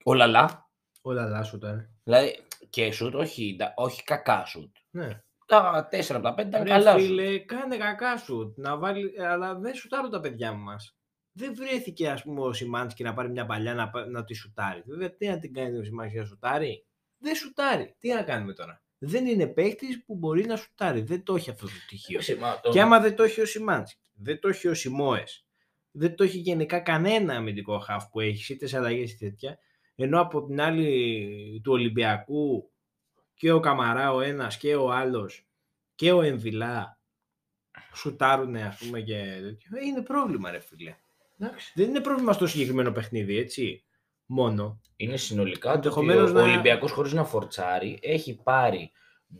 Ο 0.04 0.14
Λαλά, 0.14 0.70
Ο 1.02 1.12
Λαλά 1.12 1.42
σουτάρε. 1.42 1.88
δηλαδή 2.04 2.34
και 2.70 2.92
σουτ, 2.92 3.14
όχι, 3.14 3.56
τα- 3.58 3.72
όχι 3.76 4.02
κακά 4.02 4.44
σουτ. 4.44 4.76
Ναι. 4.90 5.22
Τα 5.48 5.88
4 5.92 6.10
από 6.14 6.22
τα 6.22 6.34
5 6.34 6.46
ήταν 6.48 6.62
Ρε 6.62 6.68
καλά 6.68 6.92
σουτ. 6.92 7.00
φίλε, 7.00 7.38
κάνε 7.38 7.76
κακά 7.76 8.16
σου. 8.16 8.54
Να 8.56 8.76
βάλει, 8.76 9.12
αλλά 9.20 9.54
δεν 9.54 9.74
σουτάρουν 9.74 10.10
τα 10.10 10.20
παιδιά 10.20 10.52
μας. 10.52 10.96
Δεν 11.32 11.54
βρέθηκε 11.54 12.08
ας 12.08 12.22
πούμε 12.22 12.40
ο 12.40 12.52
Σιμάνσκι 12.52 13.02
να 13.02 13.14
πάρει 13.14 13.30
μια 13.30 13.46
παλιά 13.46 13.74
να, 13.74 13.90
πα- 13.90 14.06
να 14.06 14.24
τη 14.24 14.34
σουτάρει. 14.34 14.82
Βέβαια, 14.86 15.14
τι 15.16 15.26
να 15.26 15.38
την 15.38 15.52
κάνει 15.54 15.78
ο 15.78 15.84
Σιμάνσκι 15.84 16.18
να 16.18 16.24
σουτάρει; 16.24 16.86
Δεν 17.18 17.34
σουτάρει. 17.34 17.94
Τι 17.98 18.08
να 18.12 18.22
κάνουμε 18.22 18.52
τώρα; 18.52 18.82
Δεν 18.98 19.26
είναι 19.26 19.46
παίκτης 19.46 20.04
που 20.04 20.14
μπορεί 20.16 20.46
να 20.46 20.56
σουτάρει. 20.56 21.00
Δεν 21.00 21.22
το 21.22 21.34
έχει 21.34 21.50
αυτό 21.50 21.66
το 21.66 21.72
στοιχείο. 21.86 22.20
Ε, 22.26 22.34
μα 22.38 22.60
το- 22.60 22.70
Και 22.70 22.80
άμα 22.80 23.00
δεν 23.00 23.16
το 23.16 23.22
έχει 23.22 23.40
ο 23.40 23.46
Σιμάνσκι, 23.46 24.08
δεν 24.14 24.40
το 24.40 24.48
έχει 24.48 24.68
ο 24.68 24.74
Σιμόες, 24.74 25.46
δεν 25.90 26.14
το 26.16 26.24
έχει 26.24 26.38
γενικά 26.38 26.80
κανένα 26.80 27.34
αμυντικό 27.34 27.78
χαφ 27.78 28.04
που 28.08 28.20
έχει 28.20 28.52
είτε 28.52 28.66
σε 28.66 28.76
αλλαγές 28.76 29.12
είτε 29.12 29.28
τέτοια, 29.28 29.58
ενώ 29.94 30.20
από 30.20 30.46
την 30.46 30.60
άλλη 30.60 31.60
του 31.64 31.72
Ολυμπιακού 31.72 32.70
και 33.38 33.52
ο 33.52 33.60
Καμαρά 33.60 34.12
ο 34.12 34.20
ένας 34.20 34.56
και 34.56 34.74
ο 34.76 34.90
άλλος 34.92 35.46
και 35.94 36.12
ο 36.12 36.22
Εμβιλά 36.22 37.00
σουτάρουν 37.94 38.56
ας 38.56 38.76
πούμε 38.78 39.00
και 39.00 39.38
τέτοιο. 39.42 39.76
Ε, 39.78 39.84
Είναι 39.84 40.02
πρόβλημα 40.02 40.50
ρε 40.50 40.58
φίλε. 40.58 40.96
Εντάξει. 41.38 41.72
Δεν 41.74 41.88
είναι 41.88 42.00
πρόβλημα 42.00 42.32
στο 42.32 42.46
συγκεκριμένο 42.46 42.92
παιχνίδι 42.92 43.36
έτσι. 43.36 43.82
Μόνο. 44.26 44.80
Είναι 44.96 45.16
συνολικά 45.16 45.72
το 45.72 45.78
ότι 45.78 45.88
ο, 45.88 45.90
Ενδεχομένως 46.00 46.32
να- 46.32 46.40
ο 46.40 46.44
Ολυμπιακός 46.44 46.90
χωρίς 46.92 47.12
να 47.12 47.24
φορτσάρει 47.24 47.98
έχει 48.02 48.42
πάρει 48.42 48.90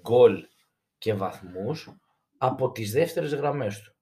γκολ 0.01 0.47
και 0.99 1.15
βαθμούς 1.15 1.89
από 2.39 2.73
τις 2.73 2.93
δεύτερες 2.93 3.35
γραμμές 3.35 3.81
του. 3.83 3.93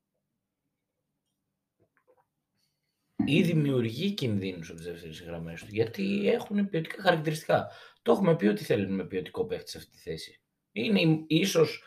Ή 3.27 3.43
δημιουργεί 3.43 4.11
κινδύνους 4.15 4.69
από 4.69 4.77
τις 4.79 4.87
δεύτερες 4.87 5.23
γραμμές 5.23 5.61
του, 5.61 5.67
γιατί 5.71 6.29
έχουν 6.29 6.69
ποιοτικά 6.69 7.03
χαρακτηριστικά. 7.03 7.69
Το 8.07 8.13
έχουμε 8.13 8.37
πει 8.37 8.47
ότι 8.47 8.65
θέλουμε 8.65 9.05
ποιοτικό 9.05 9.45
παίχτη 9.47 9.71
σε 9.71 9.79
αυτή 9.79 9.91
τη 9.91 9.99
θέση. 9.99 10.41
Είναι 10.73 11.01
η- 11.01 11.25
ίσως 11.29 11.83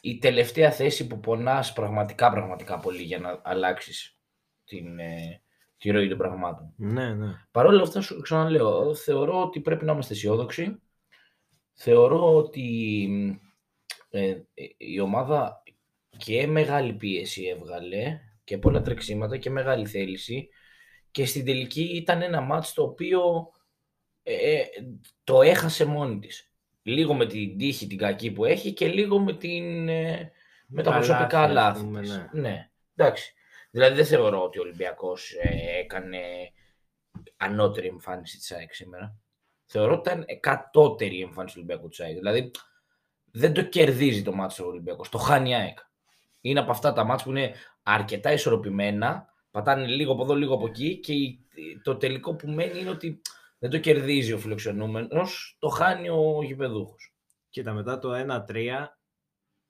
η 0.00 0.18
τελευταία 0.18 0.70
θέση 0.70 1.06
που 1.06 1.20
πονάς 1.20 1.72
πραγματικά 1.72 2.30
πραγματικά 2.30 2.78
πολύ 2.78 3.02
για 3.02 3.18
να 3.18 3.40
αλλάξεις 3.44 4.18
την, 4.64 4.98
ε, 4.98 5.42
τη 5.76 5.90
ροή 5.90 6.08
των 6.08 6.18
πραγμάτων. 6.18 6.72
Ναι, 6.76 7.14
ναι. 7.14 7.26
Παρ' 7.50 7.66
όλα 7.66 7.82
αυτά, 7.82 8.00
σου 8.00 8.20
ξαναλέω, 8.20 8.94
θεωρώ 8.94 9.42
ότι 9.42 9.60
πρέπει 9.60 9.84
να 9.84 9.92
είμαστε 9.92 10.14
αισιόδοξοι. 10.14 10.82
Θεωρώ 11.72 12.34
ότι 12.36 13.08
ε, 14.10 14.28
ε, 14.30 14.42
η 14.76 15.00
ομάδα 15.00 15.62
και 16.16 16.46
μεγάλη 16.46 16.94
πίεση 16.94 17.44
έβγαλε 17.44 18.20
και 18.44 18.58
πολλά 18.58 18.80
τρεξίματα 18.82 19.36
και 19.36 19.50
μεγάλη 19.50 19.86
θέληση 19.86 20.48
και 21.10 21.26
στην 21.26 21.44
τελική 21.44 21.82
ήταν 21.82 22.22
ένα 22.22 22.40
μάτς 22.40 22.72
το 22.72 22.82
οποίο 22.82 23.52
ε, 24.26 24.62
το 25.24 25.42
έχασε 25.42 25.84
μόνη 25.84 26.18
της. 26.18 26.48
Λίγο 26.82 27.14
με 27.14 27.26
την 27.26 27.58
τύχη 27.58 27.86
την 27.86 27.98
κακή 27.98 28.30
που 28.30 28.44
έχει 28.44 28.72
και 28.72 28.86
λίγο 28.86 29.18
με, 29.20 29.32
την, 29.36 29.88
ε, 29.88 30.32
με 30.66 30.82
τα 30.82 30.90
Τα 30.90 30.96
προσωπικά 30.96 31.48
λάθη, 31.48 31.48
ας 31.48 31.54
λάθη 31.54 31.84
πούμε, 31.84 32.00
της. 32.00 32.10
ναι. 32.32 32.40
Ναι, 32.40 32.70
εντάξει. 32.96 33.34
Δηλαδή 33.70 33.96
δεν 33.96 34.06
θεωρώ 34.06 34.42
ότι 34.42 34.58
ο 34.58 34.62
Ολυμπιακός 34.62 35.32
ε, 35.40 35.78
έκανε 35.78 36.18
ανώτερη 37.36 37.86
εμφάνιση 37.86 38.38
της 38.38 38.52
ΑΕΚ 38.52 38.74
σήμερα. 38.74 39.16
Θεωρώ 39.64 39.92
ότι 39.94 40.10
ήταν 40.10 40.24
εκατότερη 40.26 41.16
η 41.16 41.22
εμφάνιση 41.22 41.54
του 41.54 41.62
Ολυμπιακού 41.64 41.88
της 41.88 42.00
ΑΕΚ. 42.00 42.14
Δηλαδή 42.16 42.50
δεν 43.30 43.52
το 43.52 43.62
κερδίζει 43.62 44.22
το 44.22 44.32
μάτι 44.32 44.54
του 44.54 44.64
Ολυμπιακός, 44.66 45.08
το 45.08 45.18
χάνει 45.18 45.50
η 45.50 45.54
ΑΕΚ. 45.54 45.78
Είναι 46.40 46.60
από 46.60 46.70
αυτά 46.70 46.92
τα 46.92 47.04
μάτς 47.04 47.22
που 47.22 47.30
είναι 47.30 47.54
αρκετά 47.82 48.32
ισορροπημένα, 48.32 49.32
πατάνε 49.50 49.86
λίγο 49.86 50.12
από 50.12 50.22
εδώ, 50.22 50.34
λίγο 50.34 50.54
από 50.54 50.66
εκεί 50.66 50.96
και 51.00 51.12
η- 51.12 51.38
το 51.82 51.96
τελικό 51.96 52.34
που 52.34 52.48
μένει 52.48 52.78
είναι 52.80 52.90
ότι 52.90 53.20
δεν 53.58 53.70
το 53.70 53.78
κερδίζει 53.78 54.32
ο 54.32 54.38
φιλοξενούμενος, 54.38 55.56
το 55.58 55.68
χάνει 55.68 56.08
ο 56.08 56.40
γηπεδούχος. 56.44 57.14
Κοίτα, 57.50 57.72
μετά 57.72 57.98
το 57.98 58.12
1-3, 58.14 58.98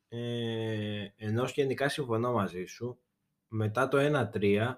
ε, 0.08 1.06
ενώ 1.16 1.44
γενικά 1.54 1.88
συμφωνώ 1.88 2.32
μαζί 2.32 2.64
σου, 2.64 2.98
μετά 3.48 3.88
το 3.88 3.98
1-3 3.98 4.74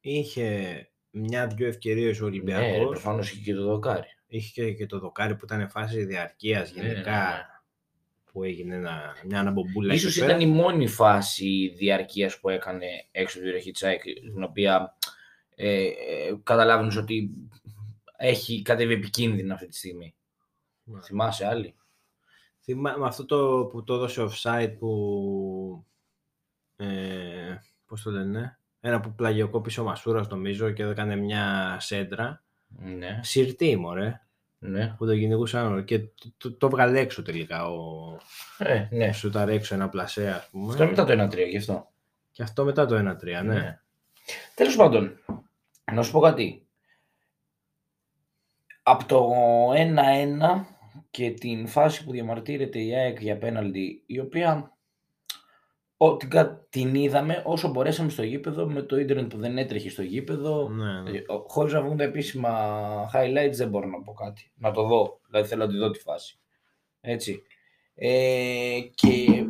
είχε 0.00 0.84
μια-δυο 1.10 1.66
ευκαιρίες 1.66 2.20
ο 2.20 2.24
Ναι, 2.24 2.28
Ολυμπιακός. 2.30 2.88
προφανώς 2.88 3.30
είχε 3.32 3.42
και 3.42 3.54
το 3.54 3.62
δοκάρι. 3.64 4.06
είχε 4.26 4.50
και, 4.64 4.72
και 4.72 4.86
το 4.86 4.98
δοκάρι 4.98 5.36
που 5.36 5.44
ήταν 5.44 5.68
φάση 5.70 6.04
διαρκείας 6.04 6.74
Ναι, 6.74 6.82
γενικά, 6.82 7.10
ναι, 7.20 7.26
ναι. 7.28 7.42
που 8.32 8.42
έγινε 8.44 8.74
ένα, 8.74 9.16
μια 9.24 9.40
αναμπομπούλα 9.40 9.94
Ίσως 9.94 10.10
εκεί 10.16 10.26
πέρα. 10.26 10.36
ήταν 10.38 10.48
η 10.48 10.52
μόνη 10.52 10.86
φάση 10.86 11.74
διαρκείας 11.76 12.40
που 12.40 12.48
έκανε 12.48 12.86
έξω 13.10 13.36
από 13.38 13.38
την 13.38 13.42
περιοχή 13.44 13.70
της 13.70 13.82
ΑΕΚ, 13.82 14.02
την 14.02 14.42
οποία 14.42 14.96
ε, 15.54 15.82
ε, 15.84 15.90
καταλάβαινες 16.42 16.96
ότι 16.96 17.30
έχει 18.22 18.62
κατέβει 18.62 18.92
επικίνδυνα 18.94 19.54
αυτή 19.54 19.66
τη 19.66 19.76
στιγμή. 19.76 20.14
Ναι. 20.82 21.00
Θυμάσαι 21.02 21.46
άλλη; 21.46 21.74
Θυμά- 22.60 22.98
με 22.98 23.06
αυτό 23.06 23.24
το 23.24 23.68
που 23.72 23.84
το 23.84 23.94
έδωσε 23.94 24.28
offside 24.30 24.74
που. 24.78 25.84
Ε, 26.76 27.54
Πώς 27.86 28.02
το 28.02 28.10
λένε, 28.10 28.58
ένα 28.80 29.00
που 29.00 29.14
πλαγιοκόπησε 29.14 29.80
ο 29.80 29.84
Μασούρας 29.84 30.28
νομίζω 30.28 30.70
και 30.70 30.82
έκανε 30.82 31.16
μια 31.16 31.76
σέντρα. 31.80 32.42
Ναι, 32.68 33.20
Συρτή, 33.22 33.76
μωρέ, 33.76 34.20
ναι. 34.58 34.94
που 34.98 35.06
το 35.06 35.14
κυνηγούσαν 35.16 35.72
όλοι. 35.72 35.84
και 35.84 35.98
το, 35.98 36.32
το, 36.36 36.52
το 36.52 36.68
βγάλε 36.70 36.98
έξω 37.00 37.22
τελικά 37.22 37.68
ο, 37.70 38.16
Ε, 38.58 38.88
ναι. 38.90 39.08
ο 39.08 39.12
Σούταρ 39.12 39.48
έξω 39.48 39.74
ένα 39.74 39.88
πλασέ, 39.88 40.28
ας 40.30 40.48
πούμε. 40.50 40.70
Αυτό 40.72 40.82
είναι 40.82 40.92
μετά 40.92 41.04
το 41.28 41.36
1-3 41.36 41.48
γι' 41.48 41.56
αυτό. 41.56 41.90
Και 42.32 42.42
αυτό 42.42 42.64
μετά 42.64 42.86
το 42.86 42.96
1-3, 42.96 43.44
ναι. 43.44 43.80
Τέλος 44.54 44.76
πάντων, 44.76 45.18
να 45.92 46.02
σου 46.02 46.12
πω 46.12 46.20
κάτι. 46.20 46.66
Από 48.90 49.04
το 49.04 49.30
1-1 49.72 50.64
και 51.10 51.30
την 51.30 51.66
φάση 51.66 52.04
που 52.04 52.10
διαμαρτύρεται 52.10 52.78
η 52.80 52.94
ΑΕΚ 52.94 53.20
για 53.20 53.38
πέναλτι, 53.38 54.02
η 54.06 54.18
οποία 54.20 54.76
ο, 55.96 56.16
την, 56.16 56.30
κα- 56.30 56.66
την 56.70 56.94
είδαμε 56.94 57.42
όσο 57.46 57.68
μπορέσαμε 57.68 58.10
στο 58.10 58.22
γήπεδο 58.22 58.66
με 58.66 58.82
το 58.82 58.98
ίντερνετ 58.98 59.30
που 59.30 59.38
δεν 59.38 59.58
έτρεχε 59.58 59.90
στο 59.90 60.02
γήπεδο. 60.02 60.68
ναι, 60.68 61.00
ναι. 61.00 61.10
Ε, 61.18 61.24
ο- 61.26 61.44
Χωρίς 61.48 61.72
να 61.72 61.82
βγουν 61.82 61.96
τα 61.96 62.04
επίσημα 62.04 63.10
highlights 63.14 63.52
δεν 63.52 63.68
μπορώ 63.68 63.86
να 63.88 64.02
πω 64.02 64.12
κάτι. 64.12 64.52
Να 64.54 64.70
το 64.70 64.82
δω. 64.86 65.20
Δηλαδή 65.26 65.48
θέλω 65.48 65.64
να 65.66 65.70
τη 65.72 65.76
δω 65.78 65.90
τη 65.90 65.98
φάση. 65.98 66.38
Έτσι. 67.00 67.42
Ε, 67.94 68.78
και 68.94 69.44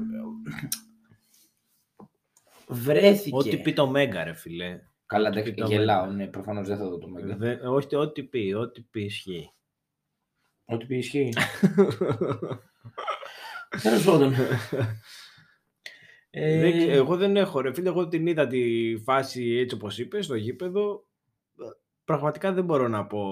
βρέθηκε... 2.68 3.36
Ό,τι 3.36 3.56
πει 3.58 3.72
το 3.72 3.86
Μέγκα, 3.88 4.24
ρε 4.24 4.32
φιλέ. 4.34 4.80
Καλά, 5.10 5.28
Ό,τι 5.28 5.38
εντάξει, 5.38 5.54
πει 5.54 5.60
το 5.60 5.66
γελάω. 5.66 6.04
Μέγκα. 6.06 6.16
Ναι, 6.16 6.26
προφανώς 6.26 6.68
δεν 6.68 6.76
θα 6.76 6.88
δω 6.88 6.98
το 6.98 7.08
Μέγκα. 7.08 7.36
Δε- 7.36 7.66
όχι, 7.68 7.96
ό,τι 7.96 8.22
πει, 8.22 8.52
ό,τι 8.58 8.80
πει 8.82 9.04
ισχύει. 9.04 9.52
Ό,τι 10.64 10.86
πει 10.86 10.96
ισχύει. 10.96 11.32
Τέλος 13.82 14.04
πάντων. 14.04 14.32
Ε, 16.30 16.60
Δεν 16.60 16.72
ξε- 16.78 16.90
εγώ 16.90 17.16
δεν 17.16 17.36
έχω 17.36 17.60
ρε 17.60 17.74
φίλε, 17.74 17.88
εγώ 17.88 18.08
την 18.08 18.26
είδα 18.26 18.46
τη 18.46 18.94
φάση 19.04 19.54
έτσι 19.56 19.74
όπως 19.74 19.98
είπες 19.98 20.24
στο 20.24 20.34
γήπεδο. 20.34 21.06
Πραγματικά 22.04 22.52
δεν 22.52 22.64
μπορώ 22.64 22.88
να 22.88 23.06
πω 23.06 23.28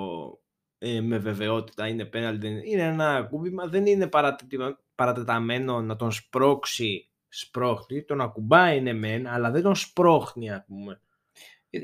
ε, 0.79 1.01
με 1.01 1.19
βεβαιότητα 1.19 1.87
είναι 1.89 2.05
πέναλτι. 2.05 2.47
δεν 2.47 2.51
είναι. 2.57 2.63
Είναι 2.67 2.83
ένα 2.83 3.27
κούμπημα, 3.31 3.67
δεν 3.67 3.87
είναι 3.87 4.07
παρατετημα- 4.07 4.79
παρατεταμένο 4.95 5.81
να 5.81 5.97
τον 5.97 6.13
σπρώξει 6.13 7.11
σπρώχνει, 7.29 8.03
τον 8.03 8.21
ακουμπάει 8.21 8.79
είναι 8.79 8.93
μεν, 8.93 9.27
αλλά 9.27 9.51
δεν 9.51 9.63
τον 9.63 9.75
σπρώχνει 9.75 10.51
ας 10.51 10.65
πούμε. 10.67 11.01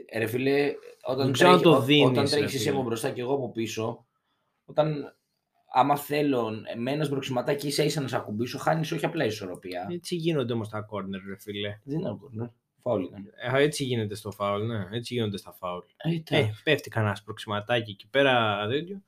Ε, 0.06 0.18
Ρε 0.18 0.26
φίλε, 0.26 0.72
όταν 1.06 1.24
Δεν 1.24 1.32
ξέρω 1.32 1.50
αν 1.50 1.60
τρέχει, 1.60 1.74
το 1.74 1.80
ό- 1.80 1.84
δίνεις, 1.84 2.04
όταν 2.08 2.24
ρε 2.24 2.30
τρέχεις 2.30 2.54
εσύ 2.54 2.58
φίλε. 2.64 2.70
από 2.74 2.82
μπροστά 2.82 3.10
και 3.10 3.20
εγώ 3.20 3.34
από 3.34 3.50
πίσω, 3.52 4.06
όταν 4.64 5.16
άμα 5.72 5.96
θέλω 5.96 6.50
με 6.76 6.90
ένα 6.92 7.04
σμπροξιματάκι 7.04 7.66
ίσα 7.66 7.82
ίσα 7.84 8.00
να 8.00 8.08
σε 8.08 8.16
ακουμπήσω, 8.16 8.58
χάνεις 8.58 8.92
όχι 8.92 9.04
απλά 9.04 9.24
ισορροπία. 9.24 9.86
Έτσι 9.90 10.14
γίνονται 10.14 10.52
όμως 10.52 10.68
τα 10.68 10.80
κόρνερ 10.80 11.20
ρε 11.28 11.36
φίλε. 11.38 11.78
Δεν 11.84 11.98
είναι 11.98 12.08
αυτό, 12.08 12.28
ναι. 12.32 12.50
Φάουλ 12.82 13.02
ήταν. 13.04 13.30
Ε, 13.54 13.62
έτσι 13.62 13.84
γίνεται 13.84 14.14
στο 14.14 14.30
φάουλ, 14.30 14.66
ναι. 14.66 14.86
Έτσι 14.90 15.14
γίνονται 15.14 15.36
στα 15.36 15.52
φάουλ. 15.52 15.82
Ε, 16.30 16.36
Ε, 16.38 16.50
πέφτει 16.64 16.90
κανένα 16.90 17.16
προξηματάκι 17.24 17.90
εκεί 17.90 18.08
πέρα 18.08 18.66
τέτοιο. 18.70 19.02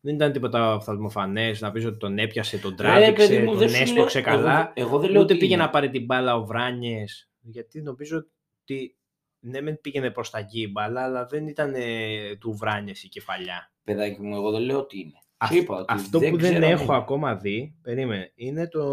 Δεν 0.00 0.14
ήταν 0.14 0.32
τίποτα 0.32 0.74
οφθαλμοφανές 0.74 1.60
να 1.60 1.70
πεις 1.72 1.84
ότι 1.84 1.96
τον 1.98 2.18
έπιασε, 2.18 2.58
τον 2.58 2.70
Ρε, 2.70 2.76
τράβηξε, 2.76 3.26
παιδί 3.28 3.38
μου, 3.38 3.50
τον 3.50 3.58
δεν 3.58 3.68
σου 3.68 3.82
έσπρωξε 3.82 4.20
λέω- 4.20 4.28
καλά. 4.28 4.72
Εγώ, 4.74 4.88
εγώ 4.88 4.98
δεν 4.98 5.10
λέω 5.10 5.20
Ούτε 5.22 5.32
ότι 5.32 5.40
πήγε 5.40 5.54
είναι. 5.54 5.62
να 5.62 5.70
πάρει 5.70 5.90
την 5.90 6.04
μπάλα 6.04 6.36
ο 6.36 6.44
Βράνιες. 6.44 7.28
Γιατί 7.40 7.82
νομίζω 7.82 8.26
ότι 8.62 8.96
ναι, 9.40 9.60
μεν 9.60 9.80
πήγαινε 9.80 10.10
προς 10.10 10.30
τα 10.30 10.38
εκεί 10.38 10.60
η 10.60 10.68
μπάλα, 10.72 11.02
αλλά 11.02 11.26
δεν 11.26 11.46
ήταν 11.46 11.74
ε, 11.76 12.36
του 12.36 12.52
Βράνιε 12.56 12.94
η 13.02 13.08
κεφαλιά. 13.08 13.72
Παιδάκι 13.84 14.20
μου, 14.20 14.34
εγώ 14.34 14.50
δεν 14.50 14.60
λέω 14.60 14.78
ότι 14.78 14.98
είναι. 15.00 15.18
Αυ- 15.36 15.52
Σου 15.52 15.58
είπα 15.58 15.76
ότι 15.76 15.92
αυτό 15.92 16.18
που 16.18 16.24
δεν 16.24 16.36
ξέρω 16.36 16.56
αν 16.56 16.62
έχω 16.72 16.82
είναι. 16.84 16.96
ακόμα 16.96 17.36
δει, 17.36 17.74
περίμενε, 17.82 18.32
είναι 18.34 18.68
το 18.68 18.84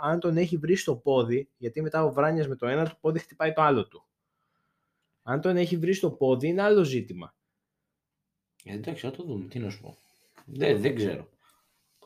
αν 0.00 0.20
τον 0.20 0.36
έχει 0.36 0.56
βρει 0.56 0.76
στο 0.76 0.96
πόδι, 0.96 1.48
γιατί 1.56 1.82
μετά 1.82 2.04
ο 2.04 2.12
Βράνιε 2.12 2.46
με 2.46 2.56
το 2.56 2.66
ένα 2.66 2.84
του 2.88 2.96
πόδι 3.00 3.18
χτυπάει 3.18 3.52
το 3.52 3.62
άλλο 3.62 3.88
του. 3.88 4.04
Αν 5.22 5.40
τον 5.40 5.56
έχει 5.56 5.76
βρει 5.76 5.92
στο 5.92 6.10
πόδι 6.10 6.48
είναι 6.48 6.62
άλλο 6.62 6.82
ζήτημα. 6.82 7.34
Ε, 8.64 8.74
εντάξει, 8.74 9.06
θα 9.06 9.10
το 9.12 9.22
δούμε. 9.22 9.44
Τι 9.48 9.58
να 9.58 9.70
σου 9.70 9.80
πω. 9.80 9.96
Δεν, 10.44 10.80
δεν 10.80 10.94
ξέρω. 10.94 11.28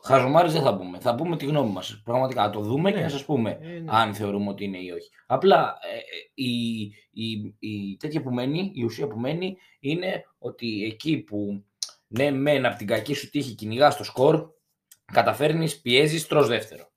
Χαζομάρες 0.05 0.53
δεν 0.53 0.61
θα 0.61 0.75
πούμε. 0.75 0.99
Θα 0.99 1.15
πούμε 1.15 1.37
τη 1.37 1.45
γνώμη 1.45 1.71
μας. 1.71 2.01
Πραγματικά, 2.03 2.43
θα 2.43 2.49
το 2.49 2.59
δούμε 2.59 2.89
και 2.91 2.97
Ναι. 2.97 3.03
να 3.03 3.09
σας 3.09 3.25
πούμε 3.25 3.57
Ε, 3.61 3.67
ναι. 3.67 3.91
αν 3.91 4.13
θεωρούμε 4.13 4.49
ότι 4.49 4.63
είναι 4.63 4.77
ή 4.77 4.89
όχι. 4.89 5.09
Απλά 5.25 5.77
ε, 5.81 5.95
ε, 5.97 6.01
η, 6.33 6.81
η, 7.11 7.55
η 7.59 7.97
τέτοια 7.99 8.21
που 8.21 8.31
μένει, 8.33 8.71
η 8.75 8.83
ουσία 8.83 9.07
που 9.07 9.19
μένει 9.19 9.57
είναι 9.79 10.25
ότι 10.37 10.83
εκεί 10.83 11.17
που 11.17 11.65
ναι 12.07 12.31
μεν 12.31 12.65
από 12.65 12.77
την 12.77 12.87
κακή 12.87 13.13
σου 13.13 13.29
τύχη 13.29 13.53
κυνηγάς 13.55 13.97
το 13.97 14.03
σκορ, 14.03 14.49
καταφέρνεις, 15.05 15.81
πιέζεις, 15.81 16.27
τρως 16.27 16.47
δεύτερο. 16.47 16.89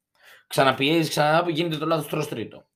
Ξαναπιέζεις, 0.46 1.08
ξανά 1.08 1.50
γίνεται 1.50 1.76
το 1.76 1.86
λάθος, 1.86 2.08
τρως 2.08 2.28
τρίτο. 2.28 2.66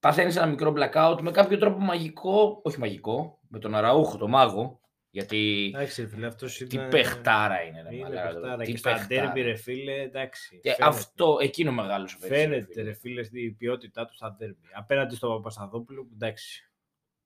Παθαίνεις 0.00 0.36
ένα 0.36 0.46
μικρό 0.46 0.74
blackout 0.76 1.18
με 1.20 1.30
κάποιο 1.30 1.58
τρόπο 1.58 1.78
μαγικό, 1.78 2.60
όχι 2.62 2.78
μαγικό, 2.78 3.38
με 3.48 3.58
τον 3.58 3.74
Αραούχο, 3.74 4.16
το 4.16 4.28
μάγο, 4.28 4.80
γιατί 5.10 5.70
Εντάξει, 5.74 6.02
ρε 6.02 6.08
φίλε, 6.08 6.26
αυτός 6.26 6.56
τι 6.56 6.64
ήταν... 6.64 6.88
παιχτάρα 6.88 7.62
είναι. 7.62 7.82
Ρε, 7.82 7.94
Είναι 7.94 8.02
μαλάκα, 8.02 8.28
παιχτάρα. 8.28 8.56
τι 8.64 8.70
Και 8.72 8.76
στα 8.78 8.92
παιχτάρα. 8.92 9.22
ντέρμπι, 9.22 9.42
ρε 9.42 9.54
φίλε, 9.56 10.00
εντάξει. 10.02 10.60
Και 10.62 10.70
φαίνεται. 10.70 10.84
αυτό, 10.84 11.36
εκείνο 11.40 11.72
μεγάλος 11.72 12.10
σου 12.10 12.18
Φαίνεται, 12.18 12.82
ρε 12.82 12.92
φίλε, 12.92 13.28
η 13.32 13.50
ποιότητά 13.50 14.06
του 14.06 14.14
στα 14.14 14.36
ντέρμπι. 14.38 14.68
Απέναντι 14.72 15.14
στο 15.14 15.28
Παπασταθόπουλο, 15.28 16.02
που 16.02 16.10
εντάξει, 16.14 16.70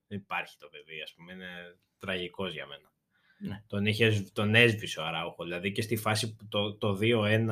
δεν 0.07 0.19
υπάρχει 0.19 0.57
το 0.59 0.69
παιδί, 0.69 1.01
ας 1.03 1.13
πούμε, 1.13 1.33
είναι 1.33 1.77
τραγικός 1.99 2.53
για 2.53 2.67
μένα. 2.67 2.91
Ναι. 3.39 3.63
Τον, 3.67 3.87
είχε, 3.87 4.31
τον 4.33 4.55
έσβησε 4.55 5.01
ο 5.01 5.05
Αράουχο, 5.05 5.43
δηλαδή 5.45 5.73
και 5.73 5.83
στη 5.83 5.97
φάση 5.97 6.35
που 6.35 6.47
το, 6.49 6.75
το 6.75 6.99
2-1 7.01 7.47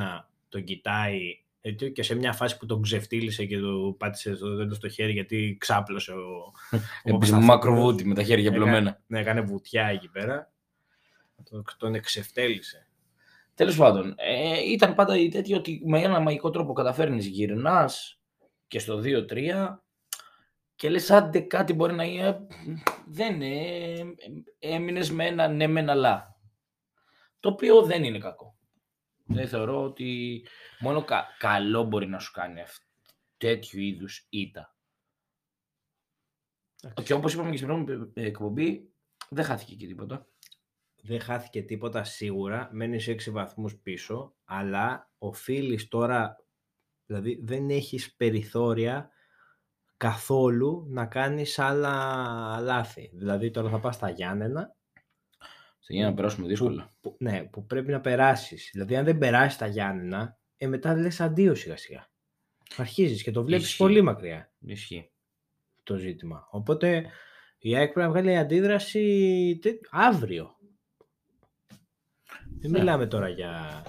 τον 0.49 0.65
κοιτάει 0.65 1.19
έτσι, 1.29 1.50
και 1.93 2.03
σε 2.03 2.15
μια 2.15 2.33
φάση 2.33 2.57
που 2.57 2.67
τον 2.67 2.83
ξεφτύλισε 2.83 3.45
και 3.45 3.59
του 3.59 3.97
πάτησε 3.99 4.37
το 4.37 4.55
δέντρο 4.57 4.75
στο 4.75 4.89
χέρι 4.89 5.13
γιατί 5.13 5.57
ξάπλωσε 5.61 6.13
ο, 6.13 6.17
ο 6.17 6.53
Επίσης 6.73 7.03
Παπασταθόπουλος. 7.13 7.45
μακροβούτι 7.47 8.05
με 8.05 8.15
τα 8.15 8.23
χέρια 8.23 8.47
Έκανε- 8.49 8.57
πλωμένα. 8.65 9.01
Ναι, 9.07 9.21
έκανε 9.21 9.41
βουτιά 9.41 9.87
εκεί 9.87 10.09
πέρα. 10.09 10.53
Τον, 11.51 11.65
τον 11.79 11.95
εξευτέλισε. 11.95 12.87
Τέλος 13.55 13.77
πάντων, 13.77 14.15
ε, 14.17 14.59
ήταν 14.73 14.95
πάντα 14.95 15.17
η 15.19 15.29
τέτοια 15.29 15.57
ότι 15.57 15.83
με 15.85 16.01
ένα 16.03 16.21
μαγικό 16.21 16.51
τρόπο 16.51 16.73
καταφέρνεις 16.73 17.27
γυρνάς 17.27 18.21
και 18.69 18.79
στο 18.79 19.01
2-3 19.05 19.83
και 20.75 20.89
λες 20.91 21.11
άντε 21.11 21.41
κάτι 21.41 21.73
μπορεί 21.73 21.95
να 21.95 22.05
είναι. 22.05 22.47
Δεν 23.07 23.43
ε, 23.43 24.01
έμεινες 24.59 25.11
με 25.11 25.27
ένα 25.27 25.49
ναι 25.49 25.67
με 25.67 25.81
ένα 25.81 25.93
αλλά. 25.93 26.37
Το 27.41 27.49
οποίο 27.49 27.83
δεν 27.83 28.05
είναι 28.05 28.19
κακό. 28.19 28.55
Δεν 29.33 29.49
θεωρώ 29.49 29.83
ότι 29.83 30.43
μόνο 30.81 31.05
κα- 31.05 31.27
καλό 31.39 31.83
μπορεί 31.83 32.07
να 32.07 32.19
σου 32.19 32.33
κάνει 32.33 32.61
αυτό, 32.61 32.85
τέτοιου 33.37 33.81
είδους 33.81 34.27
ήττα. 34.31 34.75
Και 37.03 37.13
όπως 37.13 37.33
είπαμε 37.33 37.51
και 37.51 37.57
στην 37.57 37.85
πρώτη 37.85 38.23
εκπομπή, 38.23 38.93
δεν 39.29 39.45
χάθηκε 39.45 39.75
και 39.75 39.87
τίποτα. 39.87 40.27
δεν 41.03 41.21
χάθηκε 41.21 41.63
τίποτα 41.63 42.05
σίγουρα, 42.05 42.69
μένεις 42.73 43.09
6 43.09 43.31
βαθμούς 43.31 43.77
πίσω, 43.77 44.35
αλλά 44.45 45.11
οφείλεις 45.19 45.89
τώρα, 45.89 46.45
δηλαδή 47.07 47.41
δεν 47.43 47.71
έχεις 47.71 48.15
περιθώρια 48.17 49.11
καθόλου 49.97 50.87
να 50.89 51.07
κάνεις 51.07 51.59
άλλα 51.59 52.61
λάθη. 52.61 53.11
Δηλαδή 53.15 53.51
τώρα 53.51 53.69
θα 53.71 53.81
πας 53.81 53.95
στα 53.95 54.11
Γιάννενα, 54.11 54.77
Θα 55.83 55.93
γίνει 55.95 56.05
να 56.05 56.15
περάσουμε 56.15 56.47
δύσκολα. 56.47 56.91
Που, 57.01 57.17
ναι, 57.19 57.45
που 57.45 57.67
πρέπει 57.67 57.91
να 57.91 58.01
περάσεις. 58.01 58.71
Δηλαδή 58.73 58.97
αν 58.97 59.05
δεν 59.05 59.19
περάσεις 59.19 59.59
τα 59.59 59.67
Γιάννενα, 59.67 60.39
ε, 60.57 60.67
μετά 60.67 60.95
λες 60.97 61.21
αντίο 61.21 61.55
σιγά 61.55 61.77
σιγά. 61.77 62.11
Αρχίζεις 62.77 63.23
και 63.23 63.31
το 63.31 63.45
βλέπεις 63.45 63.65
Ισχύει. 63.67 63.77
πολύ 63.83 64.03
μακριά 64.03 64.53
Ισχύει. 64.61 65.11
το 65.83 65.97
ζήτημα. 65.97 66.49
Οπότε 66.51 67.07
η 67.59 67.77
ΑΕΚ 67.77 67.93
πρέπει 67.93 68.07
να 68.07 68.13
βγάλει 68.13 68.37
αντίδραση 68.37 69.59
τε- 69.63 69.87
αύριο. 69.91 70.57
Δεν 72.61 72.71
Ναι. 72.71 72.79
μιλάμε 72.79 73.07
τώρα 73.07 73.29
για... 73.29 73.83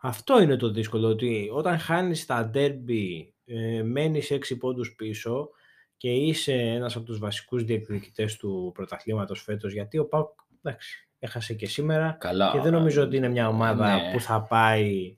Αυτό 0.00 0.40
είναι 0.42 0.56
το 0.56 0.70
δύσκολο, 0.70 1.08
ότι 1.08 1.48
όταν 1.52 1.78
χάνεις 1.78 2.26
τα 2.26 2.44
ντέρμπι, 2.48 3.34
ε, 3.44 3.82
μένεις 3.82 4.30
6 4.30 4.56
πόντους 4.58 4.94
πίσω 4.94 5.50
και 5.96 6.10
είσαι 6.10 6.52
ένας 6.54 6.96
από 6.96 7.04
τους 7.04 7.18
βασικούς 7.18 7.64
διεκδικητές 7.64 8.36
του 8.36 8.70
πρωταθλήματος 8.74 9.42
φέτος, 9.42 9.72
γιατί 9.72 9.98
ο 9.98 10.06
ΠΑΟΚ 10.08 10.38
εντάξει, 10.62 11.07
έχασε 11.18 11.54
και 11.54 11.66
σήμερα 11.66 12.16
Καλά. 12.20 12.50
και 12.52 12.60
δεν 12.60 12.72
νομίζω 12.72 13.02
ότι 13.02 13.16
είναι 13.16 13.28
μια 13.28 13.48
ομάδα 13.48 13.94
ναι. 13.94 14.12
που 14.12 14.20
θα 14.20 14.42
πάει, 14.42 15.16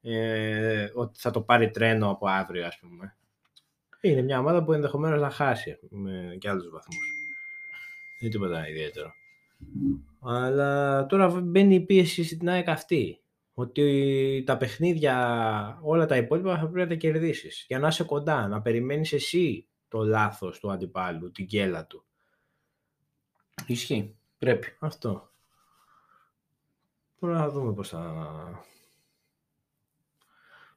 ε, 0.00 0.88
ότι 0.94 1.18
θα 1.18 1.30
το 1.30 1.40
πάρει 1.40 1.70
τρένο 1.70 2.10
από 2.10 2.28
αύριο 2.28 2.66
ας 2.66 2.78
πούμε. 2.78 3.14
Είναι 4.00 4.22
μια 4.22 4.38
ομάδα 4.38 4.64
που 4.64 4.72
ενδεχομένως 4.72 5.20
να 5.20 5.30
χάσει 5.30 5.78
με 5.90 6.36
και 6.38 6.48
άλλους 6.48 6.70
βαθμούς. 6.70 7.06
Δεν 8.20 8.30
είναι 8.30 8.30
τίποτα 8.30 8.68
ιδιαίτερο. 8.68 9.12
Αλλά 10.20 11.06
τώρα 11.06 11.40
μπαίνει 11.40 11.74
η 11.74 11.80
πίεση 11.80 12.24
στην 12.24 12.48
ΑΕΚ 12.48 12.68
αυτή. 12.68 13.20
Ότι 13.54 14.42
τα 14.46 14.56
παιχνίδια, 14.56 15.78
όλα 15.82 16.06
τα 16.06 16.16
υπόλοιπα 16.16 16.58
θα 16.58 16.68
πρέπει 16.68 16.78
να 16.78 16.86
τα 16.86 16.94
κερδίσεις. 16.94 17.64
Για 17.68 17.78
να 17.78 17.88
είσαι 17.88 18.04
κοντά, 18.04 18.48
να 18.48 18.62
περιμένεις 18.62 19.12
εσύ 19.12 19.68
το 19.88 20.04
λάθος 20.04 20.60
του 20.60 20.70
αντιπάλου, 20.70 21.30
την 21.30 21.46
κέλα 21.46 21.86
του. 21.86 22.04
Ισχύει. 23.66 24.19
Πρέπει. 24.40 24.76
Αυτό. 24.78 25.30
Τώρα 27.20 27.38
να 27.38 27.48
δούμε 27.48 27.72
πώς 27.72 27.88
θα... 27.88 28.64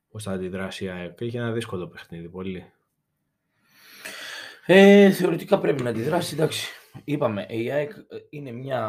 Πώς 0.10 0.24
θα 0.24 0.32
αντιδράσει 0.32 0.84
η 0.86 0.89
ΑΕΚ. 0.89 1.22
Έχει 1.22 1.38
ένα 1.38 1.51
δύσκολο 1.51 1.88
παιχνίδι, 1.88 2.29
πολύ. 2.29 2.72
Ε, 4.65 5.12
θεωρητικά 5.12 5.60
πρέπει 5.60 5.84
να 5.84 5.89
αντιδράσει. 5.89 6.34
Εντάξει. 6.34 6.70
Είπαμε, 7.03 7.46
η 7.50 7.72
ΑΕΚ 7.72 7.91
είναι 8.29 8.51
μια, 8.51 8.82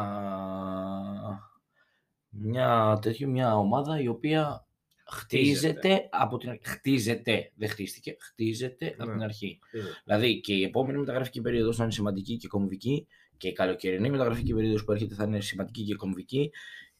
μια, 2.29 2.99
τέτοιο, 3.01 3.27
μια 3.27 3.57
ομάδα 3.57 3.99
η 3.99 4.07
οποία 4.07 4.67
χτίζεται, 5.07 6.09
από 6.11 6.37
την 6.37 6.49
αρχή. 6.49 6.61
Χτίζεται, 6.67 7.51
δεν 7.55 7.69
χτίστηκε, 7.69 8.15
χτίζεται 8.19 8.95
από 8.97 9.05
Ναι. 9.05 9.11
την 9.11 9.23
αρχή. 9.23 9.59
Δηλαδή 10.03 10.39
και 10.39 10.53
η 10.53 10.63
επόμενη 10.63 10.97
μεταγραφική 10.97 11.41
περίοδος 11.41 11.75
θα 11.75 11.83
είναι 11.83 11.91
σημαντική 11.91 12.37
και 12.37 12.47
κομβική 12.47 13.07
και 13.37 13.47
η 13.47 13.53
καλοκαιρινή 13.53 14.09
μεταγραφική 14.09 14.53
περίοδος 14.53 14.83
που 14.83 14.91
έρχεται 14.91 15.15
θα 15.15 15.23
είναι 15.23 15.41
σημαντική 15.41 15.83
και 15.83 15.95
κομβική 15.95 16.51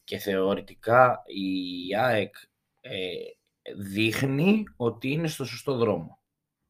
και 0.04 0.18
θεωρητικά 0.18 1.22
η 1.26 1.96
ΑΕΚ 1.96 2.34
ε, 2.80 2.92
δείχνει 3.76 4.64
ότι 4.76 5.10
είναι 5.10 5.28
στο 5.28 5.44
σωστό 5.44 5.76
δρόμο. 5.76 6.20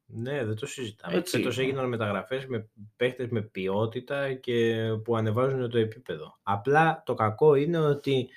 Ναι, 0.09 0.45
δεν 0.45 0.55
το 0.55 0.65
συζητάμε. 0.65 1.17
Έτσι. 1.17 1.37
Φέτος 1.37 1.57
έγιναν 1.57 1.87
μεταγραφές 1.87 2.45
με 2.45 2.69
παίχτες 2.95 3.27
με 3.29 3.41
ποιότητα 3.41 4.33
και 4.33 4.87
που 5.03 5.15
ανεβάζουν 5.15 5.69
το 5.69 5.77
επίπεδο. 5.77 6.39
Απλά 6.43 7.03
το 7.05 7.13
κακό 7.13 7.55
είναι 7.55 7.77
ότι 7.77 8.29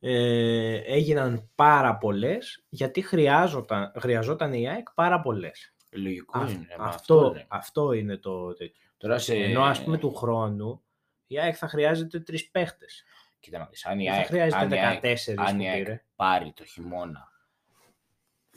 ε, 0.00 0.76
έγιναν 0.76 1.50
πάρα 1.54 1.96
πολλές 1.96 2.64
γιατί 2.68 3.02
χρειάζονταν, 3.02 3.92
χρειαζόταν 3.98 4.52
η 4.52 4.68
ΑΕΚ 4.68 4.90
πάρα 4.94 5.20
πολλές. 5.20 5.74
Λογικό 5.90 6.38
Α- 6.38 6.50
είναι. 6.50 6.76
μα 6.78 6.84
αυτό, 6.84 7.30
είναι. 7.34 7.44
αυτό 7.48 7.92
είναι 7.92 8.16
το 8.16 8.52
τέτοιο. 8.52 8.90
Τώρα 9.02 9.18
σε... 9.18 9.34
Ενώ 9.34 9.62
ας 9.62 9.84
πούμε 9.84 9.98
του 9.98 10.14
χρόνου 10.14 10.82
η 11.26 11.38
ΑΕΚ 11.38 11.54
θα 11.58 11.68
χρειάζεται 11.68 12.20
τρεις 12.20 12.50
παίχτες. 12.50 13.04
Κοίτα 13.40 13.58
να 13.58 13.66
δεις, 13.66 13.86
αν 13.86 13.98
η 14.00 14.04
Δεν 14.04 14.12
θα 14.12 14.18
ΑΕΚ, 14.18 14.26
χρειάζεται 14.26 14.56
αν 14.56 14.70
η 14.70 14.78
ΑΕΚ, 14.78 15.00
14 15.02 15.34
αν 15.36 15.56
που 15.56 15.62
η 15.62 15.68
ΑΕΚ 15.68 15.84
πήρε. 15.84 16.04
πάρει 16.16 16.52
το 16.56 16.64
χειμώνα 16.64 17.32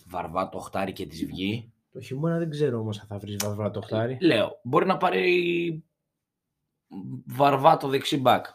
βαρβά 0.06 0.50
το 0.50 0.60
χτάρι 0.60 0.94
και 0.94 1.06
της 1.06 1.26
βγει, 1.26 1.74
Το 1.92 2.02
χειμώνα 2.02 2.38
δεν 2.38 2.50
ξέρω 2.50 2.80
όμως 2.80 3.00
αν 3.00 3.08
θα 3.08 3.18
βρεις 3.18 3.36
βαρβά 3.44 3.72
το 3.72 3.82
χτάρι. 3.82 4.18
λέω, 4.22 4.60
μπορεί 4.64 4.86
να 4.86 4.98
πάρει 4.98 5.84
βαρβά 7.26 7.78
το 7.78 7.88
δεξί 7.88 8.18
μπακ. 8.18 8.46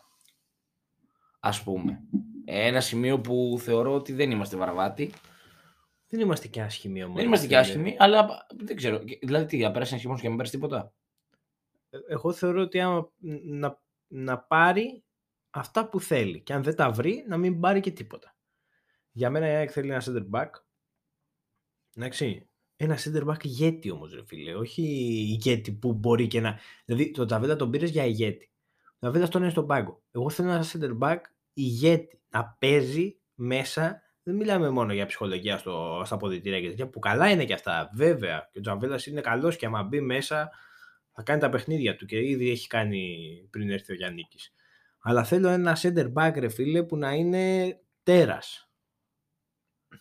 Ας 1.40 1.62
πούμε. 1.62 2.00
Ένα 2.44 2.80
σημείο 2.80 3.20
που 3.20 3.58
θεωρώ 3.60 3.94
ότι 3.94 4.12
δεν 4.12 4.30
είμαστε 4.30 4.56
βαρβάτι. 4.56 5.12
Δεν 6.08 6.20
είμαστε 6.20 6.48
και 6.48 6.62
άσχημοι 6.62 7.02
όμως. 7.02 7.16
Δεν 7.16 7.26
είμαστε 7.26 7.46
και 7.46 7.54
φίλε. 7.54 7.66
άσχημοι, 7.66 7.96
αλλά 7.98 8.46
δεν 8.56 8.76
ξέρω. 8.76 9.00
Δηλαδή 9.22 9.44
τι, 9.44 9.62
θα 9.62 9.70
πέρασε 9.70 9.92
ένα 9.92 10.00
χειμώνας 10.00 10.22
και 10.22 10.28
να 10.28 10.34
μην 10.34 10.42
πάρει 10.44 10.56
τίποτα; 10.56 10.92
Ε, 11.90 11.98
Εγώ 12.08 12.32
θεωρώ 12.32 12.60
ότι 12.60 12.80
άμα 12.80 13.12
να, 13.42 13.82
να 14.06 14.38
πάρει 14.38 15.04
αυτά 15.50 15.88
που 15.88 16.00
θέλει 16.00 16.40
και 16.40 16.52
αν 16.52 16.62
δεν 16.62 16.74
τα 16.74 16.90
βρει 16.90 17.24
να 17.28 17.36
μην 17.36 17.60
πάρει 17.60 17.80
και 17.80 17.90
τίποτα. 17.90 18.34
Για 19.12 19.30
μένα 19.30 19.48
η 19.48 19.54
ΑΕΚ 19.54 19.70
θέλει 19.72 19.90
ένα 19.90 20.02
center 20.04 20.30
back. 20.30 20.50
Εντάξει. 21.94 22.44
Ένα 22.76 22.98
center 22.98 23.26
back 23.26 23.44
ηγέτη 23.44 23.90
όμως 23.90 24.14
ρε 24.14 24.24
φίλε. 24.24 24.54
Όχι 24.54 24.82
ηγέτη 25.30 25.72
που 25.72 25.92
μπορεί 25.92 26.26
και 26.26 26.40
να... 26.40 26.58
Δηλαδή 26.84 27.10
το 27.10 27.26
Ταβέλα 27.26 27.56
τον 27.56 27.70
πήρες 27.70 27.90
για 27.90 28.04
ηγέτη. 28.04 28.50
Ο 28.94 28.98
Ταβέλα 28.98 29.28
τον 29.28 29.42
είναι 29.42 29.50
στον 29.50 29.66
πάγκο. 29.66 30.02
Εγώ 30.10 30.30
θέλω 30.30 30.50
ένα 30.50 30.64
center 30.72 30.98
back 30.98 31.20
ηγέτη. 31.52 32.20
Να 32.28 32.56
παίζει 32.58 33.20
μέσα. 33.34 34.02
Δεν 34.22 34.34
μιλάμε 34.34 34.70
μόνο 34.70 34.92
για 34.92 35.06
ψυχολογία 35.06 35.58
στο, 35.58 36.02
στα 36.04 36.16
ποδητήρια 36.16 36.60
και 36.60 36.68
τέτοια 36.68 36.88
που 36.88 36.98
καλά 36.98 37.30
είναι 37.30 37.44
και 37.44 37.52
αυτά. 37.52 37.90
Βέβαια. 37.94 38.48
Και 38.52 38.58
ο 38.58 38.60
Τζαβέλα 38.60 39.00
είναι 39.06 39.20
καλός 39.20 39.56
και 39.56 39.66
άμα 39.66 39.82
μπει 39.82 40.00
μέσα 40.00 40.50
θα 41.20 41.26
κάνει 41.32 41.40
τα 41.40 41.48
παιχνίδια 41.48 41.96
του 41.96 42.06
και 42.06 42.18
ήδη 42.28 42.50
έχει 42.50 42.66
κάνει 42.66 43.18
πριν 43.50 43.70
έρθει 43.70 43.92
ο 43.92 43.94
Γιάννικης. 43.94 44.52
Αλλά 45.02 45.24
θέλω 45.24 45.48
ένα 45.48 45.76
center 45.82 46.12
back 46.12 46.32
ρε 46.38 46.48
φίλε 46.48 46.82
που 46.82 46.96
να 46.96 47.12
είναι 47.12 47.76
τέρας 48.02 48.70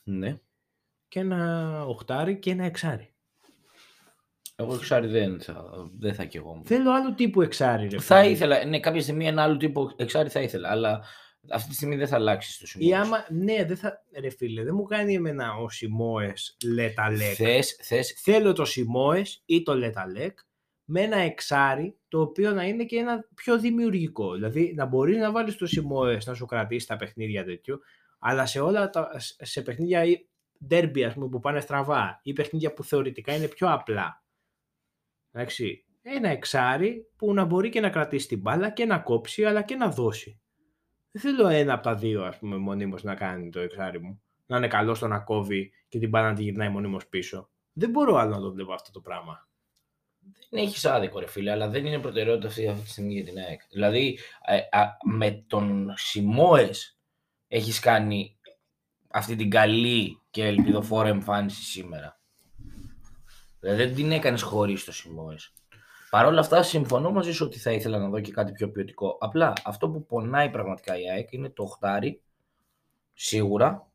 Ναι. 0.03 0.39
και 1.07 1.19
ένα 1.19 1.83
οχτάρι 1.85 2.39
και 2.39 2.51
ένα 2.51 2.65
εξάρι. 2.65 3.13
Εγώ 4.55 4.73
εξάρι 4.75 5.07
δεν 5.07 5.41
θα, 5.41 5.65
δεν 5.99 6.13
θα 6.13 6.25
κι 6.25 6.37
εγώ. 6.37 6.61
Θέλω 6.65 6.91
άλλο 6.91 7.13
τύπου 7.13 7.41
εξάρι 7.41 7.87
ρε 7.87 7.99
Θα 7.99 8.19
φίλε. 8.19 8.29
ήθελα, 8.31 8.65
ναι, 8.65 8.79
κάποια 8.79 9.01
στιγμή 9.01 9.27
ένα 9.27 9.43
άλλο 9.43 9.57
τύπο 9.57 9.91
εξάρι 9.95 10.29
θα 10.29 10.41
ήθελα, 10.41 10.69
αλλά 10.69 11.01
αυτή 11.51 11.69
τη 11.69 11.75
στιγμή 11.75 11.95
δεν 11.95 12.07
θα 12.07 12.15
αλλάξει 12.15 12.57
το 12.59 12.63
Ή 12.65 12.67
σημείο. 12.67 12.97
άμα, 12.97 13.25
ναι, 13.29 13.65
δεν 13.65 13.77
θα, 13.77 14.03
ρε 14.19 14.29
φίλε, 14.29 14.63
δεν 14.63 14.75
μου 14.75 14.83
κάνει 14.83 15.13
εμένα 15.13 15.53
ο 15.55 15.69
Σιμόες 15.69 16.57
λέτα 16.65 17.11
λέκ. 17.11 17.33
Θες, 17.35 17.79
θες, 17.81 18.13
Θέλω 18.23 18.53
το 18.53 18.65
Σιμόες 18.65 19.41
ή 19.45 19.63
το 19.63 19.75
λέτα 19.75 20.07
λέκ 20.07 20.39
με 20.91 21.01
ένα 21.01 21.17
εξάρι 21.17 21.97
το 22.07 22.21
οποίο 22.21 22.51
να 22.51 22.63
είναι 22.63 22.83
και 22.83 22.97
ένα 22.97 23.27
πιο 23.35 23.59
δημιουργικό. 23.59 24.33
Δηλαδή 24.33 24.73
να 24.75 24.85
μπορείς 24.85 25.17
να 25.17 25.31
βάλεις 25.31 25.55
το 25.55 25.65
Σιμόες 25.65 26.25
να 26.25 26.33
σου 26.33 26.45
κρατήσει 26.45 26.87
τα 26.87 26.95
παιχνίδια 26.95 27.45
τέτοιο, 27.45 27.79
αλλά 28.19 28.45
σε 28.45 28.59
όλα 28.59 28.89
τα, 28.89 29.11
σε 29.39 29.61
παιχνίδια 29.61 30.03
ή 30.03 30.27
derby 30.69 31.01
ας 31.01 31.13
πούμε 31.13 31.29
που 31.29 31.39
πάνε 31.39 31.59
στραβά 31.59 32.19
ή 32.23 32.33
παιχνίδια 32.33 32.73
που 32.73 32.83
θεωρητικά 32.83 33.35
είναι 33.35 33.47
πιο 33.47 33.71
απλά. 33.71 34.23
Εντάξει, 35.31 35.85
ένα 36.01 36.29
εξάρι 36.29 37.11
που 37.15 37.33
να 37.33 37.45
μπορεί 37.45 37.69
και 37.69 37.79
να 37.79 37.89
κρατήσει 37.89 38.27
την 38.27 38.39
μπάλα 38.39 38.69
και 38.69 38.85
να 38.85 38.99
κόψει 38.99 39.45
αλλά 39.45 39.61
και 39.61 39.75
να 39.75 39.89
δώσει. 39.89 40.41
Δεν 41.11 41.21
θέλω 41.21 41.47
ένα 41.47 41.73
από 41.73 41.83
τα 41.83 41.95
δύο 41.95 42.23
ας 42.23 42.37
πούμε 42.37 42.57
μονίμως 42.57 43.03
να 43.03 43.15
κάνει 43.15 43.49
το 43.49 43.59
εξάρι 43.59 43.99
μου. 43.99 44.21
Να 44.45 44.57
είναι 44.57 44.67
καλό 44.67 44.93
στο 44.93 45.07
να 45.07 45.19
κόβει 45.19 45.71
και 45.87 45.99
την 45.99 46.09
μπάλα 46.09 46.29
να 46.29 46.35
τη 46.35 46.43
γυρνάει 46.43 46.69
μονίμως 46.69 47.07
πίσω. 47.07 47.49
Δεν 47.73 47.89
μπορώ 47.89 48.15
άλλο 48.15 48.35
να 48.35 48.41
το 48.41 48.51
βλέπω 48.51 48.73
αυτό 48.73 48.91
το 48.91 49.01
πράγμα. 49.01 49.48
Δεν 50.49 50.63
έχεις 50.63 50.85
άδικο 50.85 51.19
ρε 51.19 51.27
φίλε, 51.27 51.51
αλλά 51.51 51.67
δεν 51.67 51.85
είναι 51.85 51.99
προτεραιότητα 51.99 52.47
αυτή, 52.47 52.67
αυτή 52.67 52.83
τη 52.83 52.89
στιγμή 52.89 53.13
για 53.13 53.23
την 53.23 53.37
ΑΕΚ. 53.37 53.61
Δηλαδή, 53.71 54.19
ε, 54.45 54.77
α, 54.77 54.97
με 55.03 55.43
τον 55.47 55.93
Σιμόες 55.95 56.97
έχεις 57.47 57.79
κάνει 57.79 58.37
αυτή 59.11 59.35
την 59.35 59.49
καλή 59.49 60.21
και 60.29 60.45
ελπιδοφόρα 60.45 61.07
εμφάνιση 61.07 61.63
σήμερα. 61.63 62.19
Δηλαδή 63.59 63.83
δεν 63.83 63.95
την 63.95 64.11
έκανες 64.11 64.41
χωρίς 64.41 64.83
το 64.83 64.91
Σιμόες. 64.91 65.53
Παρ' 66.09 66.25
όλα 66.25 66.39
αυτά 66.39 66.63
συμφωνώ 66.63 67.11
μαζί 67.11 67.31
σου 67.31 67.45
ότι 67.45 67.59
θα 67.59 67.71
ήθελα 67.71 67.97
να 67.97 68.09
δω 68.09 68.19
και 68.19 68.31
κάτι 68.31 68.51
πιο 68.51 68.69
ποιοτικό. 68.71 69.17
Απλά 69.19 69.53
αυτό 69.63 69.89
που 69.89 70.05
πονάει 70.05 70.49
πραγματικά 70.49 70.99
η 70.99 71.09
ΑΕΚ 71.09 71.31
είναι 71.31 71.49
το 71.49 71.63
οχτάρι, 71.63 72.21
σίγουρα, 73.13 73.87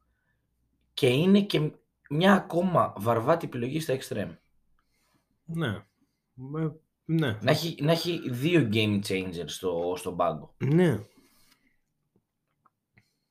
και 0.94 1.08
είναι 1.08 1.40
και 1.40 1.70
μια 2.10 2.34
ακόμα 2.34 2.92
βαρβάτη 2.96 3.46
επιλογή 3.46 3.80
στα 3.80 3.96
extreme. 3.98 4.36
Ναι. 5.44 5.84
Ε, 6.36 6.68
Ναι. 7.04 7.38
Να 7.42 7.50
έχει, 7.50 7.76
να 7.82 7.92
έχει 7.92 8.30
δύο 8.30 8.68
game 8.72 9.00
changers 9.06 9.44
στο, 9.46 9.94
στον 9.96 10.16
πάγκο. 10.16 10.54
Ναι. 10.58 11.00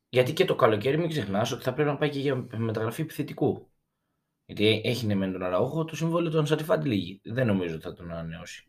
Γιατί 0.09 0.33
και 0.33 0.45
το 0.45 0.55
καλοκαίρι 0.55 0.97
μην 0.97 1.09
ξεχνάς 1.09 1.51
ότι 1.51 1.63
θα 1.63 1.73
πρέπει 1.73 1.89
να 1.89 1.97
πάει 1.97 2.09
και 2.09 2.19
για 2.19 2.47
μεταγραφή 2.57 3.01
επιθετικού. 3.01 3.67
Γιατί 4.45 4.81
έχει 4.83 5.05
ναι 5.05 5.15
μεν 5.15 5.31
τον 5.31 5.43
Αραούχο, 5.43 5.85
το 5.85 5.95
συμβόλαιο 5.95 6.31
του 6.31 6.39
Ανσαριφάντη 6.39 6.87
λίγη. 6.87 7.21
Δεν 7.23 7.47
νομίζω 7.47 7.75
ότι 7.75 7.83
θα 7.83 7.93
τον 7.93 8.11
ανανεώσει. 8.11 8.67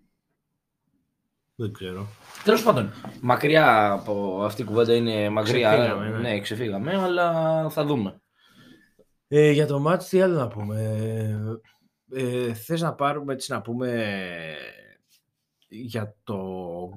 Δεν 1.55 1.73
ξέρω. 1.73 2.07
Τέλος 2.45 2.63
πάντων, 2.63 2.93
μακριά 3.21 3.93
από 3.93 4.43
αυτή 4.45 4.63
η 4.63 4.65
κουβέντα 4.65 4.95
είναι 4.95 5.29
μακριά. 5.29 5.73
Ξεφύγαμε, 5.73 6.09
ναι. 6.09 6.19
ναι, 6.19 6.41
ξεφύγαμε, 6.41 7.03
αλλά 7.03 7.69
θα 7.71 7.85
δούμε. 7.85 8.21
Ε, 9.29 9.51
για 9.51 9.67
το 9.67 9.79
μάτς 9.79 10.09
τι 10.09 10.21
άλλο 10.21 10.35
να 10.35 10.49
πούμε; 10.49 10.79
Ε, 12.15 12.45
ε, 12.47 12.55
θες 12.55 12.81
να 12.81 12.95
πάρουμε 12.95 13.33
έτσι 13.33 13.53
να 13.53 13.61
πούμε 13.63 14.15
για 15.69 16.15
το 16.25 16.41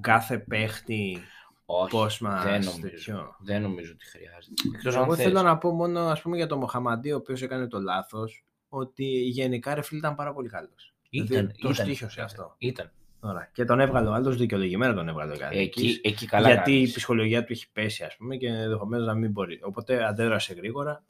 κάθε 0.02 0.38
παίχτη 0.40 1.18
Όχι, 1.66 1.90
πώς 1.92 2.20
μας 2.20 2.44
δεν 2.44 2.52
νομίζω. 2.64 2.80
τέτοιο; 2.82 3.36
Δεν 3.40 3.62
νομίζω 3.62 3.92
ότι 3.94 4.06
χρειάζεται. 4.06 4.54
Εκτός 4.76 4.96
Εγώ 4.96 5.04
αν 5.04 5.16
θέλω 5.16 5.34
θες. 5.36 5.44
να 5.44 5.58
πω 5.58 5.72
μόνο 5.72 6.00
ας 6.00 6.22
πούμε, 6.22 6.36
για 6.36 6.48
τον 6.48 6.58
Μοχαμαντή, 6.60 7.12
ο 7.12 7.16
οποίος 7.16 7.42
έκανε 7.42 7.68
το 7.68 7.80
λάθος, 7.80 8.46
ότι 8.70 9.06
γενικά 9.06 9.74
ρε 9.74 9.82
φίλε 9.82 10.00
ήταν 10.00 10.16
πάρα 10.16 10.34
πολύ 10.34 10.50
καλός. 10.50 10.94
Ήταν, 11.10 11.28
Δηλαδή, 11.28 11.48
το 11.48 11.70
ήταν, 11.70 11.74
στήχωσε 11.86 12.14
ήταν, 12.14 12.26
αυτό. 12.26 12.56
Ήταν. 12.58 12.92
Ωραία. 13.20 13.50
Και 13.54 13.66
τον 13.66 13.80
έβγαλε 13.80 14.08
ο 14.10 14.14
άλλος 14.14 14.38
δικαιολογημένα 14.38 14.94
τον 14.94 15.08
έβγαλε 15.08 15.34
ο 15.34 15.38
Καρδικής, 15.38 15.96
Εκεί, 15.96 16.08
εκεί 16.08 16.26
καλά 16.26 16.48
γιατί 16.48 16.72
η 16.72 16.76
κάνεις. 16.76 16.94
ψυχολογία 16.94 17.44
του 17.44 17.52
έχει 17.52 17.72
πέσει 17.72 18.04
ας 18.04 18.16
πούμε 18.16 18.36
και 18.36 18.48
ενδεχομένως 18.48 19.06
να 19.08 19.14
μην 19.14 19.32
μπορεί. 19.32 19.60
Οπότε 19.64 20.06
αντέδρασε 20.08 20.54
γρήγορα. 20.54 21.04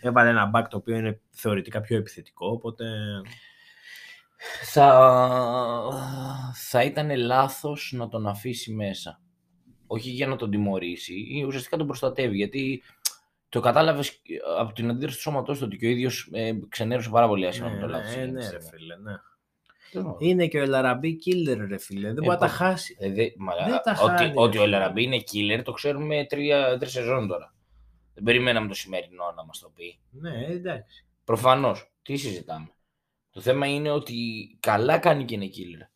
Έβαλε 0.00 0.28
ένα 0.30 0.50
back 0.54 0.64
το 0.70 0.76
οποίο 0.76 0.96
είναι 0.96 1.20
θεωρητικά 1.30 1.80
πιο 1.80 1.96
επιθετικό, 1.96 2.46
οπότε 2.48 2.84
θα, 4.62 4.88
θα 6.54 6.82
ήταν 6.82 7.16
λάθος 7.16 7.92
να 7.96 8.08
τον 8.08 8.26
αφήσει 8.26 8.72
μέσα. 8.72 9.20
Όχι 9.86 10.10
για 10.10 10.26
να 10.26 10.36
τον 10.36 10.50
τιμωρήσει, 10.50 11.14
ή 11.30 11.44
ουσιαστικά 11.44 11.76
τον 11.76 11.86
προστατεύει. 11.86 12.36
Γιατί 12.36 12.82
το 13.48 13.60
κατάλαβες 13.60 14.22
από 14.58 14.72
την 14.72 14.90
αντίδραση 14.90 15.16
του 15.16 15.22
σώματός 15.22 15.58
του 15.58 15.64
ότι 15.66 15.76
και 15.76 15.86
ο 15.86 15.90
ίδιος 15.90 16.28
ε, 16.32 16.52
ξενέρωσε 16.68 17.10
πάρα 17.10 17.28
πολύ 17.28 17.46
άσχημα 17.46 17.68
με 17.68 17.80
το 17.80 17.86
λάθος. 17.86 18.16
ναι, 18.16 18.24
ναι, 18.24 18.50
ρε 18.50 18.58
φίλε, 18.70 18.96
ναι. 18.96 19.12
Είναι 20.18 20.46
και 20.46 20.58
ο 20.58 20.62
Ελαραμπή 20.62 21.18
killer, 21.26 21.56
ρε 21.68 21.78
φίλε. 21.78 22.06
Δεν 22.06 22.14
μπορεί 22.14 22.28
να 22.28 22.36
τα 22.36 22.46
πώς- 22.46 22.54
χάσει. 22.54 22.96
Ε, 23.00 23.10
δε- 23.12 23.30
μα, 23.36 23.54
Δεν 23.54 23.80
τα 23.84 23.98
ότι, 24.02 24.14
χάνει, 24.16 24.32
ότι 24.34 24.56
ρε 24.56 24.62
ο 24.62 24.64
φίλε. 24.64 24.76
Λαραμπή 24.76 25.02
είναι 25.02 25.22
killer 25.32 25.60
το 25.64 25.72
ξέρουμε 25.72 26.26
τρία, 26.28 26.78
τρεις 26.78 26.92
σεζόν 26.92 27.28
τώρα. 27.28 27.54
Δεν 28.16 28.24
περιμέναμε 28.24 28.68
το 28.68 28.74
σημερινό 28.74 29.32
να 29.36 29.44
μας 29.44 29.58
το 29.58 29.68
πει. 29.74 29.98
Ναι, 30.10 30.46
εντάξει. 30.46 31.04
Προφανώς. 31.24 31.90
Τι 32.02 32.16
συζητάμε. 32.16 32.68
Το 33.30 33.40
θέμα 33.40 33.66
είναι 33.66 33.90
ότι 33.90 34.14
καλά 34.60 34.98
κάνει 34.98 35.24
και 35.24 35.34
είναι 35.34 35.46
killer. 35.56 35.88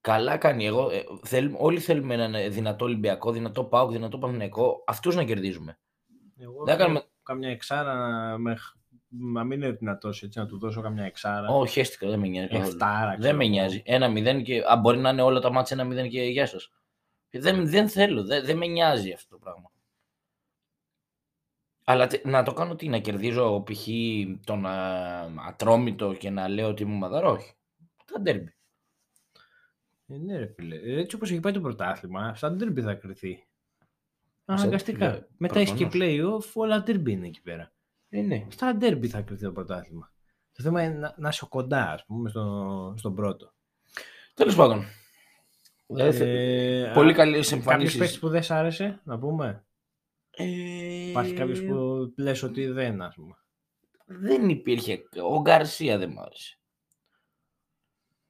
Καλά 0.00 0.36
κάνει. 0.36 0.66
Εγώ, 0.66 0.90
ε, 0.90 1.02
θέλ- 1.22 1.54
όλοι 1.58 1.80
θέλουμε 1.80 2.14
έναν 2.14 2.52
δυνατό 2.52 2.84
Ολυμπιακό, 2.84 3.32
δυνατό 3.32 3.64
Πάοκ, 3.64 3.90
δυνατό 3.90 4.18
Παναθηναϊκό. 4.18 4.84
Αυτούς 4.86 5.14
να 5.14 5.24
κερδίζουμε. 5.24 5.78
Εγώ 6.38 6.64
Δεν 6.64 6.74
θέλω 6.74 6.78
κάνουμε- 6.78 7.04
καμιά 7.22 7.48
εξάρα 7.50 7.94
να, 7.94 8.38
με, 8.38 8.56
να 9.08 9.44
μην 9.44 9.62
είναι 9.62 9.70
δυνατός 9.72 10.22
έτσι, 10.22 10.38
να 10.38 10.46
του 10.46 10.58
δώσω 10.58 10.80
καμιά 10.80 11.04
εξάρα. 11.04 11.48
Όχι, 11.48 11.72
χαίστηκα, 11.72 12.08
δεν 12.08 12.18
με 12.18 12.26
νοιάζει. 12.28 12.48
καθόλου. 12.48 12.68
Εφτάρα, 12.68 13.10
Δεν 13.10 13.18
ξέρω 13.20 13.36
με 13.36 13.42
εγώ. 13.44 13.52
νοιάζει. 13.52 13.82
Ένα 13.84 14.08
μηδέν 14.08 14.42
και. 14.42 14.62
Α, 14.66 14.76
μπορεί 14.76 14.98
να 14.98 15.10
είναι 15.10 15.22
όλα 15.22 15.40
τα 15.40 15.50
μάτια 15.52 15.76
ένα 15.78 15.88
μηδέν 15.88 16.08
και 16.10 16.22
γεια 16.22 16.46
σας. 16.46 16.70
Και 17.30 17.40
Δεν, 17.40 17.68
δεν 17.68 17.88
θέλω. 17.88 18.24
Δεν, 18.24 18.44
δεν 18.44 18.56
με 18.56 18.66
νοιάζει 18.66 19.12
αυτό 19.12 19.28
το 19.30 19.38
πράγμα. 19.38 19.71
Αλλά 21.92 22.06
τε- 22.06 22.24
να 22.24 22.42
το 22.42 22.52
κάνω 22.52 22.76
τι, 22.76 22.88
να 22.88 22.98
κερδίζω 22.98 23.62
π.χ. 23.62 23.86
τον 24.44 24.66
α, 24.66 25.20
Ατρόμητο 25.48 26.14
και 26.14 26.30
να 26.30 26.48
λέω 26.48 26.68
ότι 26.68 26.82
είμαι 26.82 26.94
μαδαρό. 26.96 27.30
Όχι. 27.30 27.52
Τα 28.12 28.20
ντέρμπι. 28.20 28.54
Ε, 30.06 30.16
ναι, 30.16 30.38
ρε 30.38 30.46
φίλε. 30.46 30.76
Ε, 30.76 31.00
Έτσι 31.00 31.16
όπως 31.16 31.30
έχει 31.30 31.40
πάει 31.40 31.52
το 31.52 31.60
πρωτάθλημα, 31.60 32.34
στα 32.34 32.56
derby 32.60 32.80
θα 32.80 32.94
κρυθεί. 32.94 33.46
Στα- 34.42 34.52
Αναγκαστικά. 34.54 35.10
ναι, 35.10 35.20
Μετά 35.36 35.60
έχει 35.60 35.74
και 35.74 35.86
προφανώς. 35.86 36.46
playoff, 36.46 36.50
όλα 36.54 36.82
derby 36.86 37.08
είναι 37.08 37.26
εκεί 37.26 37.42
πέρα. 37.42 37.72
Ε, 38.08 38.20
ναι. 38.20 38.46
Στα 38.50 38.76
derby 38.80 39.06
θα 39.06 39.20
κρυθεί 39.20 39.44
το 39.44 39.52
πρωτάθλημα. 39.52 40.12
Το 40.52 40.62
θέμα 40.62 40.82
είναι 40.82 40.94
να, 40.98 41.14
να 41.16 41.28
είσαι 41.28 41.46
κοντά, 41.48 41.90
ας 41.90 42.04
πούμε, 42.04 42.28
στο, 42.30 42.94
στον 42.98 43.14
πρώτο. 43.14 43.52
Τέλος 44.34 44.54
πάντων. 44.54 44.84
Ε, 45.96 46.12
θε- 46.12 46.26
Ε, 46.26 46.90
πολύ 46.94 47.10
α, 47.10 47.14
καλές 47.14 47.48
Κάποιο 47.48 47.56
εμφανίσεις. 47.56 47.98
παίκτη 47.98 48.18
που 48.18 48.28
δεν 48.28 48.42
σ' 48.42 48.50
άρεσε, 48.50 49.00
να 49.04 49.18
πούμε. 49.18 49.64
Ε, 50.36 51.08
Υπάρχει 51.08 51.32
κάποιος 51.32 51.62
που 51.62 52.12
λες 52.16 52.42
ότι 52.42 52.66
δεν, 52.66 53.02
ας 53.02 53.14
πούμε. 53.14 53.34
Δεν 54.06 54.48
υπήρχε. 54.48 55.02
Ο 55.22 55.40
Γκαρσία 55.40 55.98
δεν 55.98 56.10
μ' 56.10 56.20
άρεσε. 56.20 56.58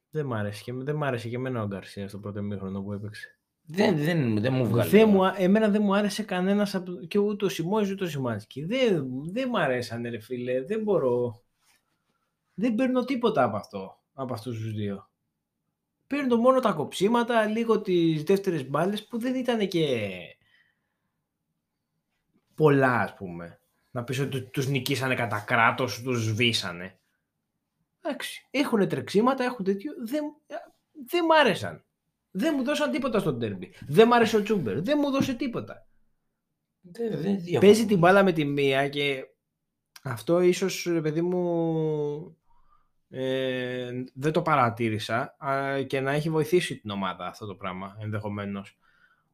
Δεν 0.09 0.25
μ' 0.25 0.33
άρεσε 0.33 0.63
και, 0.63 0.73
δεν 0.73 0.95
μ' 0.95 1.03
άρεσε 1.03 1.29
και 1.29 1.35
εμένα 1.35 1.63
ο 1.63 1.67
Γκαρσία 1.67 2.07
στο 2.07 2.19
πρώτο 2.19 2.41
μήχρονο 2.41 2.81
που 2.81 2.93
έπαιξε. 2.93 3.37
Δεν, 3.65 3.97
δεν, 3.97 4.39
δεν 4.41 4.53
μου 4.53 4.67
βγάλε. 4.67 4.89
Δεν 4.89 5.09
μου, 5.09 5.25
α- 5.25 5.35
εμένα 5.37 5.69
δεν 5.69 5.81
μου 5.83 5.95
άρεσε 5.95 6.23
κανένας 6.23 6.83
και 7.07 7.19
ούτε 7.19 7.45
ο 7.45 7.49
Σιμόης 7.49 7.91
ούτε 7.91 8.03
ο 8.03 8.07
Σιμάνσκι. 8.07 8.65
Δεν, 8.65 9.07
δεν 9.31 9.47
μου 9.49 9.59
αρέσανε, 9.59 10.09
ρε 10.09 10.19
φίλε. 10.19 10.63
Δεν 10.63 10.81
μπορώ. 10.83 11.43
Δεν 12.53 12.75
παίρνω 12.75 13.03
τίποτα 13.03 13.43
από 13.43 13.55
αυτό. 13.55 14.01
Από 14.13 14.33
αυτούς 14.33 14.57
τους 14.57 14.73
δύο. 14.73 15.09
Παίρνω 16.07 16.35
μόνο 16.35 16.59
τα 16.59 16.71
κοψίματα, 16.71 17.45
λίγο 17.45 17.81
τις 17.81 18.23
δεύτερες 18.23 18.69
μπάλες 18.69 19.07
που 19.07 19.19
δεν 19.19 19.35
ήταν 19.35 19.67
και 19.67 20.09
πολλά, 22.55 22.99
ας 22.99 23.15
πούμε. 23.15 23.59
Να 23.91 24.03
πεις 24.03 24.19
ότι 24.19 24.41
του 24.41 24.61
νικήσανε 24.61 25.15
κατά 25.15 25.39
κράτος, 25.39 26.01
τους 26.01 26.23
σβήσανε. 26.23 26.99
Εντάξει. 28.01 28.47
Έχουν 28.51 28.87
τρεξίματα, 28.87 29.43
έχουν 29.43 29.65
τέτοιο. 29.65 29.91
Δεν, 30.05 30.23
δεν 31.07 31.25
μ' 31.25 31.31
άρεσαν. 31.31 31.83
Δεν 32.31 32.53
μου 32.57 32.63
δώσαν 32.63 32.91
τίποτα 32.91 33.19
στο 33.19 33.37
τέρμπι. 33.37 33.73
Δεν 33.87 34.07
μ' 34.07 34.13
άρεσε 34.13 34.37
ο 34.37 34.43
Τσούμπερ. 34.43 34.81
Δεν 34.81 34.97
μου 35.01 35.11
δώσε 35.11 35.33
τίποτα. 35.33 35.87
Δεν, 36.81 37.09
δεν 37.09 37.39
διαφωνώ. 37.39 37.59
Παίζει 37.59 37.85
την 37.85 37.97
μπάλα 37.97 38.23
με 38.23 38.31
τη 38.31 38.45
μία 38.45 38.89
και 38.89 39.25
αυτό 40.03 40.41
ίσως 40.41 40.87
ρε 40.91 41.01
παιδί 41.01 41.21
μου 41.21 42.37
ε, 43.09 44.03
δεν 44.13 44.31
το 44.31 44.41
παρατήρησα 44.41 45.35
α, 45.37 45.81
και 45.81 45.99
να 45.99 46.11
έχει 46.11 46.29
βοηθήσει 46.29 46.79
την 46.79 46.89
ομάδα 46.89 47.27
αυτό 47.27 47.45
το 47.45 47.55
πράγμα 47.55 47.97
ενδεχομένως. 47.99 48.77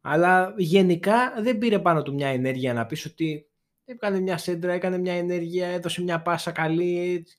Αλλά 0.02 0.54
γενικά 0.58 1.42
δεν 1.42 1.58
πήρε 1.58 1.80
πάνω 1.80 2.02
του 2.02 2.14
μια 2.14 2.28
ενέργεια 2.28 2.74
να 2.74 2.86
πεις 2.86 3.06
ότι 3.06 3.50
έκανε 3.86 4.20
μια 4.20 4.38
σέντρα, 4.38 4.74
έκανε 4.74 4.98
μια 4.98 5.14
ενέργεια, 5.14 5.68
έδωσε 5.68 6.02
μια 6.02 6.22
πάσα 6.22 6.52
καλή, 6.52 6.98
έτσι. 7.00 7.38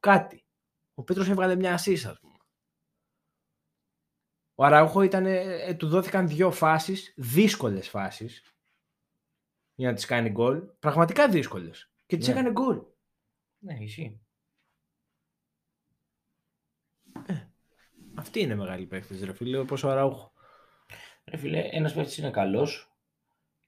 κάτι. 0.00 0.44
Ο 0.94 1.02
Πέτρος 1.02 1.28
έβγαλε 1.28 1.54
μια 1.56 1.78
assist 1.78 2.02
ας 2.06 2.18
πούμε. 2.20 2.32
Ο 4.54 4.64
Αραούχο 4.64 5.02
ήταν, 5.02 5.26
ε, 5.26 5.74
του 5.74 5.88
δόθηκαν 5.88 6.28
δύο 6.28 6.50
φάσεις, 6.50 7.14
δύσκολες 7.16 7.88
φάσεις, 7.88 8.54
για 9.74 9.88
να 9.88 9.94
τις 9.94 10.04
κάνει 10.04 10.30
γκολ. 10.30 10.62
Πραγματικά 10.78 11.28
δύσκολες. 11.28 11.90
Και 12.06 12.16
τις 12.16 12.26
Ναι. 12.26 12.32
έκανε 12.32 12.50
γκολ. 12.50 12.82
Ναι, 13.58 13.74
ισχύει. 13.80 14.20
Αυτή 18.14 18.40
είναι 18.40 18.54
μεγάλη 18.54 18.86
παίκτης, 18.86 19.24
ρε 19.24 19.32
φίλε, 19.32 19.58
όπως 19.58 19.82
ο 19.82 19.90
Αραούχο. 19.90 20.32
Ρε 21.24 21.36
φίλε, 21.36 21.58
ένας 21.72 21.94
παίκτης 21.94 22.16
είναι 22.18 22.30
καλός 22.30 22.92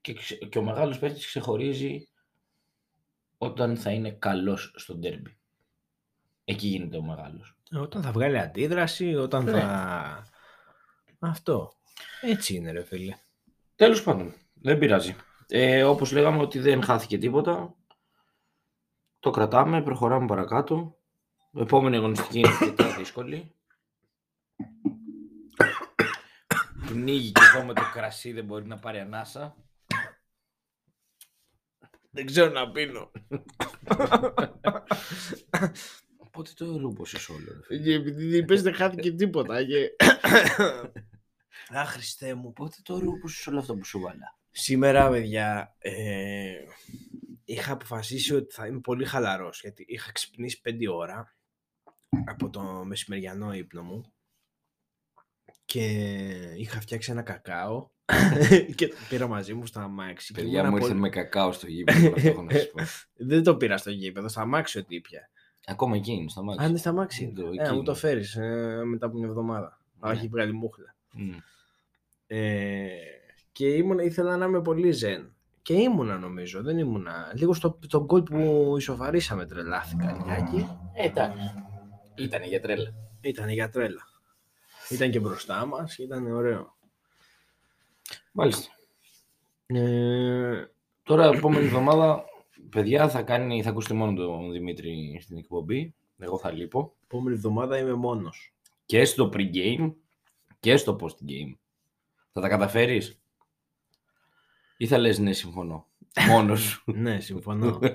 και, 0.01 0.13
ξε- 0.13 0.45
και 0.49 0.57
ο 0.57 0.63
μεγάλος 0.63 0.99
παίκτης 0.99 1.25
ξεχωρίζει 1.25 2.07
όταν 3.37 3.77
θα 3.77 3.91
είναι 3.91 4.11
καλός 4.11 4.73
στο 4.75 4.95
ντέρμπι. 4.95 5.37
Εκεί 6.45 6.67
γίνεται 6.67 6.97
ο 6.97 7.01
μεγάλος. 7.01 7.55
Ε, 7.71 7.77
Όταν 7.77 8.01
θα 8.01 8.11
βγάλει 8.11 8.39
αντίδραση, 8.39 9.15
όταν 9.15 9.43
Ναι. 9.43 9.51
θα... 9.51 10.23
Αυτό. 11.19 11.71
Έτσι 12.21 12.55
είναι, 12.55 12.71
ρε 12.71 12.83
φίλε. 12.83 13.15
Τέλος 13.75 14.03
πάντων, 14.03 14.33
δεν 14.53 14.77
πειράζει. 14.77 15.15
Ε, 15.47 15.83
όπως 15.83 16.11
λέγαμε 16.11 16.41
ότι 16.41 16.59
δεν 16.59 16.83
χάθηκε 16.83 17.17
τίποτα, 17.17 17.75
το 19.19 19.29
κρατάμε, 19.31 19.81
προχωράμε 19.81 20.25
παρακάτω. 20.25 20.97
Επόμενη 21.57 21.95
αγωνιστική 21.95 22.39
είναι 22.39 22.47
αρκετά 22.47 22.95
δύσκολη. 22.97 23.51
Πνίγει 26.87 27.31
και 27.31 27.41
εδώ 27.53 27.65
με 27.65 27.73
το 27.73 27.81
κρασί, 27.93 28.31
δεν 28.31 28.45
μπορεί 28.45 28.65
να 28.65 28.79
πάρει 28.79 28.99
ανάσα. 28.99 29.55
Δεν 32.09 32.25
ξέρω 32.25 32.51
να 32.51 32.71
πίνω. 32.71 33.11
Οπότε 36.17 36.51
το 36.55 36.77
ρούπωσες 36.77 37.29
όλο. 37.29 37.45
ρε 37.53 37.63
φίλε. 37.63 37.83
Και 37.83 37.93
επειδή 37.93 38.45
πες 38.45 38.61
δεν 38.61 38.73
χάθηκε 38.73 39.11
τίποτα. 39.11 39.65
Και... 39.65 39.95
Αχ, 41.69 41.91
Χριστέ 41.91 42.33
μου. 42.33 42.47
Οπότε 42.47 42.77
το 42.83 42.99
ρούπωσες 42.99 43.47
όλο 43.47 43.59
αυτό 43.59 43.75
που 43.75 43.85
σου 43.85 43.99
βάλα. 43.99 44.39
Σήμερα, 44.51 45.09
παιδιά, 45.09 45.75
ε, 45.77 46.53
είχα 47.45 47.73
αποφασίσει 47.73 48.35
ότι 48.35 48.53
θα 48.53 48.67
είμαι 48.67 48.79
πολύ 48.79 49.05
χαλαρός, 49.05 49.59
γιατί 49.61 49.85
είχα 49.87 50.11
ξυπνήσει 50.11 50.61
5 50.63 50.73
ώρα 50.93 51.37
από 52.25 52.49
το 52.49 52.61
μεσημεριανό 52.61 53.53
ύπνο 53.53 53.83
μου 53.83 54.11
και 55.67 55.83
είχα 56.57 56.79
φτιάξει 56.81 57.11
ένα 57.11 57.21
κακάο 57.21 57.87
και 58.75 58.87
το 58.87 58.95
πήρα 59.09 59.27
μαζί 59.27 59.53
μου 59.53 59.65
στο 59.65 59.79
αμάξι. 59.79 60.33
και 60.33 60.41
Παιδιά 60.41 60.53
ήμουνα 60.59 60.69
μου 60.69 60.75
ήρθε 60.77 60.87
πολύ- 60.89 61.01
με 61.01 61.09
κακάο 61.09 61.51
στο 61.51 61.67
γήπεδο, 61.67 62.07
αυτό 62.15 62.27
έχω 62.27 62.41
να 62.41 62.51
σας 62.51 62.69
πω. 62.71 62.83
Δεν 63.29 63.43
το 63.43 63.55
πήρα 63.55 63.77
στο 63.77 63.89
γήπεδο, 63.89 64.27
στο 64.27 64.41
αμάξι 64.41 64.77
ότι 64.77 64.95
ήπια. 64.95 65.29
Ακόμα 65.67 65.95
εκεί 65.95 66.11
είναι, 66.11 66.29
στο 66.29 66.43
μάξι. 66.43 66.63
Αν 66.63 66.69
είναι 66.69 66.77
στο 66.77 66.89
αμάξι. 66.89 67.23
Είναι 67.23 67.33
το- 67.33 67.45
Ε, 67.45 67.47
εκεί 67.49 67.57
να 67.57 67.69
μου 67.69 67.75
είναι. 67.75 67.83
το 67.83 67.95
φέρεις 67.95 68.35
ε, 68.35 68.81
μετά 68.85 69.05
από 69.05 69.17
μια 69.17 69.27
εβδομάδα. 69.27 69.79
Ναι. 69.99 70.09
Όχι, 70.11 70.27
βγάλει 70.27 70.53
μούχλα. 70.53 70.95
Μμ. 71.13 71.29
Ε, 72.27 72.87
και 73.51 73.67
ήμουν, 73.67 73.99
ήθελα 73.99 74.37
να 74.37 74.45
είμαι 74.45 74.61
πολύ 74.61 74.91
ζεν. 74.91 75.31
Και 75.61 75.73
ήμουνα 75.73 76.17
νομίζω, 76.17 76.61
δεν 76.63 76.77
ήμουνα. 76.77 77.31
Λίγο 77.35 77.53
στο, 77.53 77.79
στο 77.87 78.03
γκολ 78.05 78.23
που 78.23 78.73
ισοφαρίσαμε 78.77 79.45
τρελάθηκα 79.45 80.11
λιγάκι. 80.21 80.67
Ε, 80.93 81.05
εντάξει. 81.05 81.53
Ήτανε 82.15 82.45
για 82.45 82.61
τρέλα. 82.61 82.93
Ήταν 83.21 83.49
για 83.49 83.69
τρέλα. 83.69 84.01
Ήταν 84.89 85.11
και 85.11 85.19
μπροστά 85.19 85.65
μας, 85.65 85.97
ήταν 85.97 86.31
ωραίο. 86.31 86.75
Μάλιστα. 88.31 88.71
Ε, 89.65 90.71
Τώρα, 91.07 91.25
επόμενη 91.25 91.65
εβδομάδα, 91.65 92.23
παιδιά, 92.69 93.09
θα, 93.09 93.21
κάνει, 93.21 93.63
θα 93.63 93.69
ακούσετε 93.69 93.93
μόνο 93.93 94.13
τον 94.13 94.51
Δημήτρη 94.51 95.19
στην 95.21 95.37
εκπομπή. 95.37 95.93
Εγώ 96.17 96.37
θα 96.37 96.51
λείπω. 96.51 96.95
επόμενη 97.03 97.35
εβδομάδα 97.35 97.77
είμαι 97.77 97.93
μόνος. 97.93 98.53
Και 98.85 99.05
στο 99.05 99.29
pre-game 99.33 99.93
και 100.59 100.77
στο 100.77 100.97
post-game. 101.01 101.53
Θα 102.31 102.41
τα 102.41 102.47
καταφέρεις; 102.47 103.19
Ή 104.77 104.87
θα 104.87 104.97
λες 104.97 105.19
ναι, 105.19 105.33
συμφωνώ. 105.33 105.87
Μόνος 106.29 106.61
σου. 106.61 106.83
ναι, 106.85 107.19
συμφωνώ. 107.19 107.79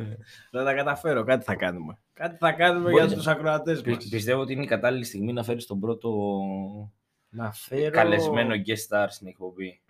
θα 0.50 0.64
τα 0.64 0.74
καταφέρω, 0.74 1.24
κάτι 1.24 1.44
θα 1.44 1.54
κάνουμε. 1.54 1.98
Κάτι 2.12 2.36
θα 2.36 2.52
κάνουμε 2.52 2.90
Μπορείς 2.90 3.06
για 3.06 3.16
τους 3.16 3.26
ακροατές 3.26 3.80
Πι- 3.80 3.94
μας. 3.94 4.08
πιστεύω 4.08 4.40
ότι 4.40 4.52
είναι 4.52 4.62
η 4.62 4.66
κατάλληλη 4.66 5.04
στιγμή 5.04 5.32
να 5.32 5.42
φέρεις 5.44 5.66
τον 5.66 5.80
πρώτο 5.80 6.40
Να 7.28 7.52
φέρω 7.52 7.90
καλεσμένο 7.90 8.54
guest 8.66 8.88
star 8.96 9.06
στην 9.08 9.26
εκπομπή. 9.26 9.82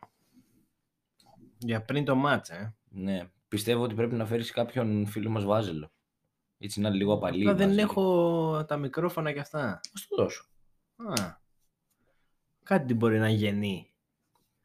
για 1.59 1.83
πριν 1.85 2.05
το 2.05 2.15
μάτς, 2.17 2.51
ε. 2.51 2.75
Ναι. 2.89 3.21
Πιστεύω 3.49 3.83
ότι 3.83 3.95
πρέπει 3.95 4.15
να 4.15 4.27
φέρεις 4.27 4.51
κάποιον 4.51 5.07
φίλο 5.07 5.31
μας 5.31 5.45
Βάζελο. 5.45 5.93
Έτσι 6.59 6.81
να 6.81 6.89
είναι 6.89 6.97
λίγο 6.97 7.13
απαλή. 7.13 7.41
Απλά 7.43 7.55
δεν 7.55 7.67
Βάζελο. 7.69 7.83
έχω 7.91 8.65
τα 8.69 8.77
μικρόφωνα 8.77 9.33
και 9.33 9.41
αυτά. 9.41 9.81
Ας 9.95 10.07
το 10.09 10.17
δώσω. 10.17 10.45
Α, 10.97 11.35
κάτι 12.63 12.95
μπορεί 12.95 13.19
να 13.19 13.29
γεννεί. 13.29 13.93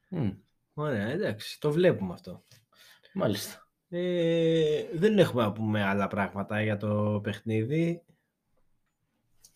Μμ, 0.09 0.29
Ωραία, 0.73 1.07
εντάξει, 1.07 1.59
το 1.59 1.71
βλέπουμε 1.71 2.13
αυτό. 2.13 2.43
Μάλιστα. 3.13 3.66
Ε, 3.89 4.83
δεν 4.93 5.19
έχουμε 5.19 5.43
να 5.43 5.51
πούμε 5.51 5.83
άλλα 5.83 6.07
πράγματα 6.07 6.61
για 6.63 6.77
το 6.77 7.19
παιχνίδι. 7.23 8.01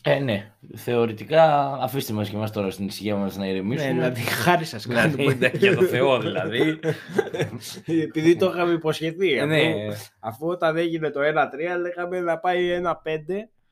Ε, 0.04 0.20
ναι. 0.20 0.54
Θεωρητικά 0.76 1.74
αφήστε 1.74 2.14
μας 2.14 2.30
και 2.30 2.36
εμάς 2.36 2.52
τώρα 2.52 2.72
στην 2.72 2.86
ησυχία 2.86 3.16
μας 3.16 3.36
να 3.36 3.44
Ναι, 3.44 3.50
ηρεμήσουμε. 3.50 3.92
δηλαδή 3.94 4.22
χάρη 4.22 4.66
σας 4.66 4.88
Δηλαδή, 4.88 5.16
κάνουμε. 5.16 5.34
ναι, 5.36 5.52
για 5.58 5.76
το 5.76 5.84
Θεό 5.84 6.20
δηλαδή. 6.20 6.80
Επειδή 8.08 8.36
το 8.36 8.46
είχαμε 8.46 8.72
υποσχεθεί. 8.74 9.34
Ε, 9.34 9.40
αφού, 9.42 9.48
ναι. 9.48 9.88
αφού 10.20 10.48
όταν 10.48 10.78
έγινε 10.78 11.10
το 11.10 11.20
1-3 11.20 11.24
λέγαμε 11.80 12.20
να 12.20 12.38
πάει 12.40 12.82
1-5 12.84 12.90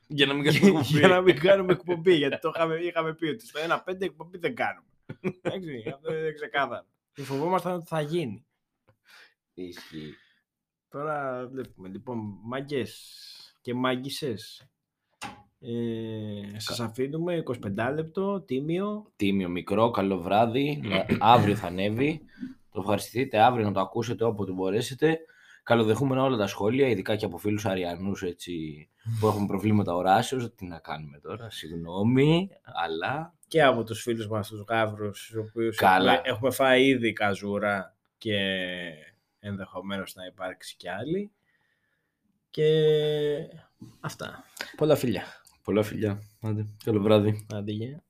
Για 0.06 0.26
να 0.26 0.34
μην 0.34 0.44
κάνουμε 0.44 0.66
εκπομπή. 0.68 0.86
για 0.98 1.08
να 1.08 1.20
μην 1.20 1.38
κάνουμε 1.40 1.72
εκπομπή. 1.72 2.14
γιατί 2.14 2.38
το 2.38 2.52
είχαμε, 2.54 2.74
είχαμε 2.74 3.14
πει 3.14 3.26
ότι 3.26 3.46
στο 3.46 3.60
1-5 3.86 4.00
εκπομπή 4.00 4.38
δεν 4.38 4.54
κάνουμε. 4.54 4.86
Εντάξει, 5.42 5.84
αυτό 5.94 6.14
είναι 6.14 6.32
ξεκάθαρο. 6.32 6.86
Και 7.12 7.22
φοβόμασταν 7.22 7.72
ότι 7.72 7.86
θα 7.88 8.00
γίνει. 8.00 8.46
Ισχύει. 9.54 10.14
Τώρα 10.90 11.46
βλέπουμε. 11.52 11.88
Λοιπόν, 11.88 12.18
μάγκες 12.42 13.10
και 13.60 13.74
μάγκισσες. 13.74 14.64
Ε, 15.60 16.58
σας 16.60 16.80
αφήνουμε 16.80 17.36
25 17.36 17.92
λεπτό, 17.94 18.40
τίμιο. 18.40 19.12
Τίμιο, 19.16 19.48
μικρό, 19.48 19.90
καλό 19.90 20.18
βράδυ. 20.20 20.80
Να- 20.84 21.06
αύριο 21.34 21.54
θα 21.56 21.66
ανέβει. 21.66 22.20
Το 22.72 22.80
ευχαριστηθείτε 22.80 23.38
αύριο 23.38 23.64
να 23.66 23.72
το 23.72 23.80
ακούσετε 23.80 24.24
όποτε 24.24 24.52
μπορέσετε. 24.52 25.18
Καλοδεχούμενα 25.62 26.22
όλα 26.22 26.36
τα 26.36 26.46
σχόλια, 26.46 26.88
ειδικά 26.88 27.16
και 27.16 27.24
από 27.24 27.36
φίλους 27.38 27.66
Αριανούς 27.66 28.22
έτσι, 28.22 28.88
που 29.20 29.26
έχουν 29.26 29.46
προβλήματα 29.46 29.94
οράσεως. 29.94 30.54
Τι 30.54 30.66
να 30.66 30.78
κάνουμε 30.78 31.18
τώρα, 31.18 31.50
συγγνώμη, 31.50 32.48
αλλά 32.62 33.34
και 33.48 33.62
από 33.62 33.84
τους 33.84 34.02
φίλους 34.02 34.28
μας 34.28 34.48
τους 34.48 34.64
γάβρους, 34.68 35.26
τους 35.26 35.36
οποίους 35.36 35.76
Καλά. 35.76 36.12
έχουμε, 36.12 36.28
έχουμε 36.28 36.50
φάει 36.50 36.86
ήδη 36.86 37.12
καζούρα 37.12 37.96
και 38.18 38.36
ενδεχομένως 39.40 40.14
να 40.14 40.26
υπάρξει 40.26 40.76
κι 40.76 40.88
άλλη. 40.88 41.32
Και 42.50 42.68
αυτά. 44.00 44.44
Πολλά 44.76 44.96
φιλιά. 44.96 45.24
πολλά 45.62 45.82
φιλιά. 45.82 46.22
Άντε, 46.40 46.66
καλό 46.84 47.00
βράδυ. 47.00 47.46
Άντε, 47.52 47.72
γεια. 47.72 48.04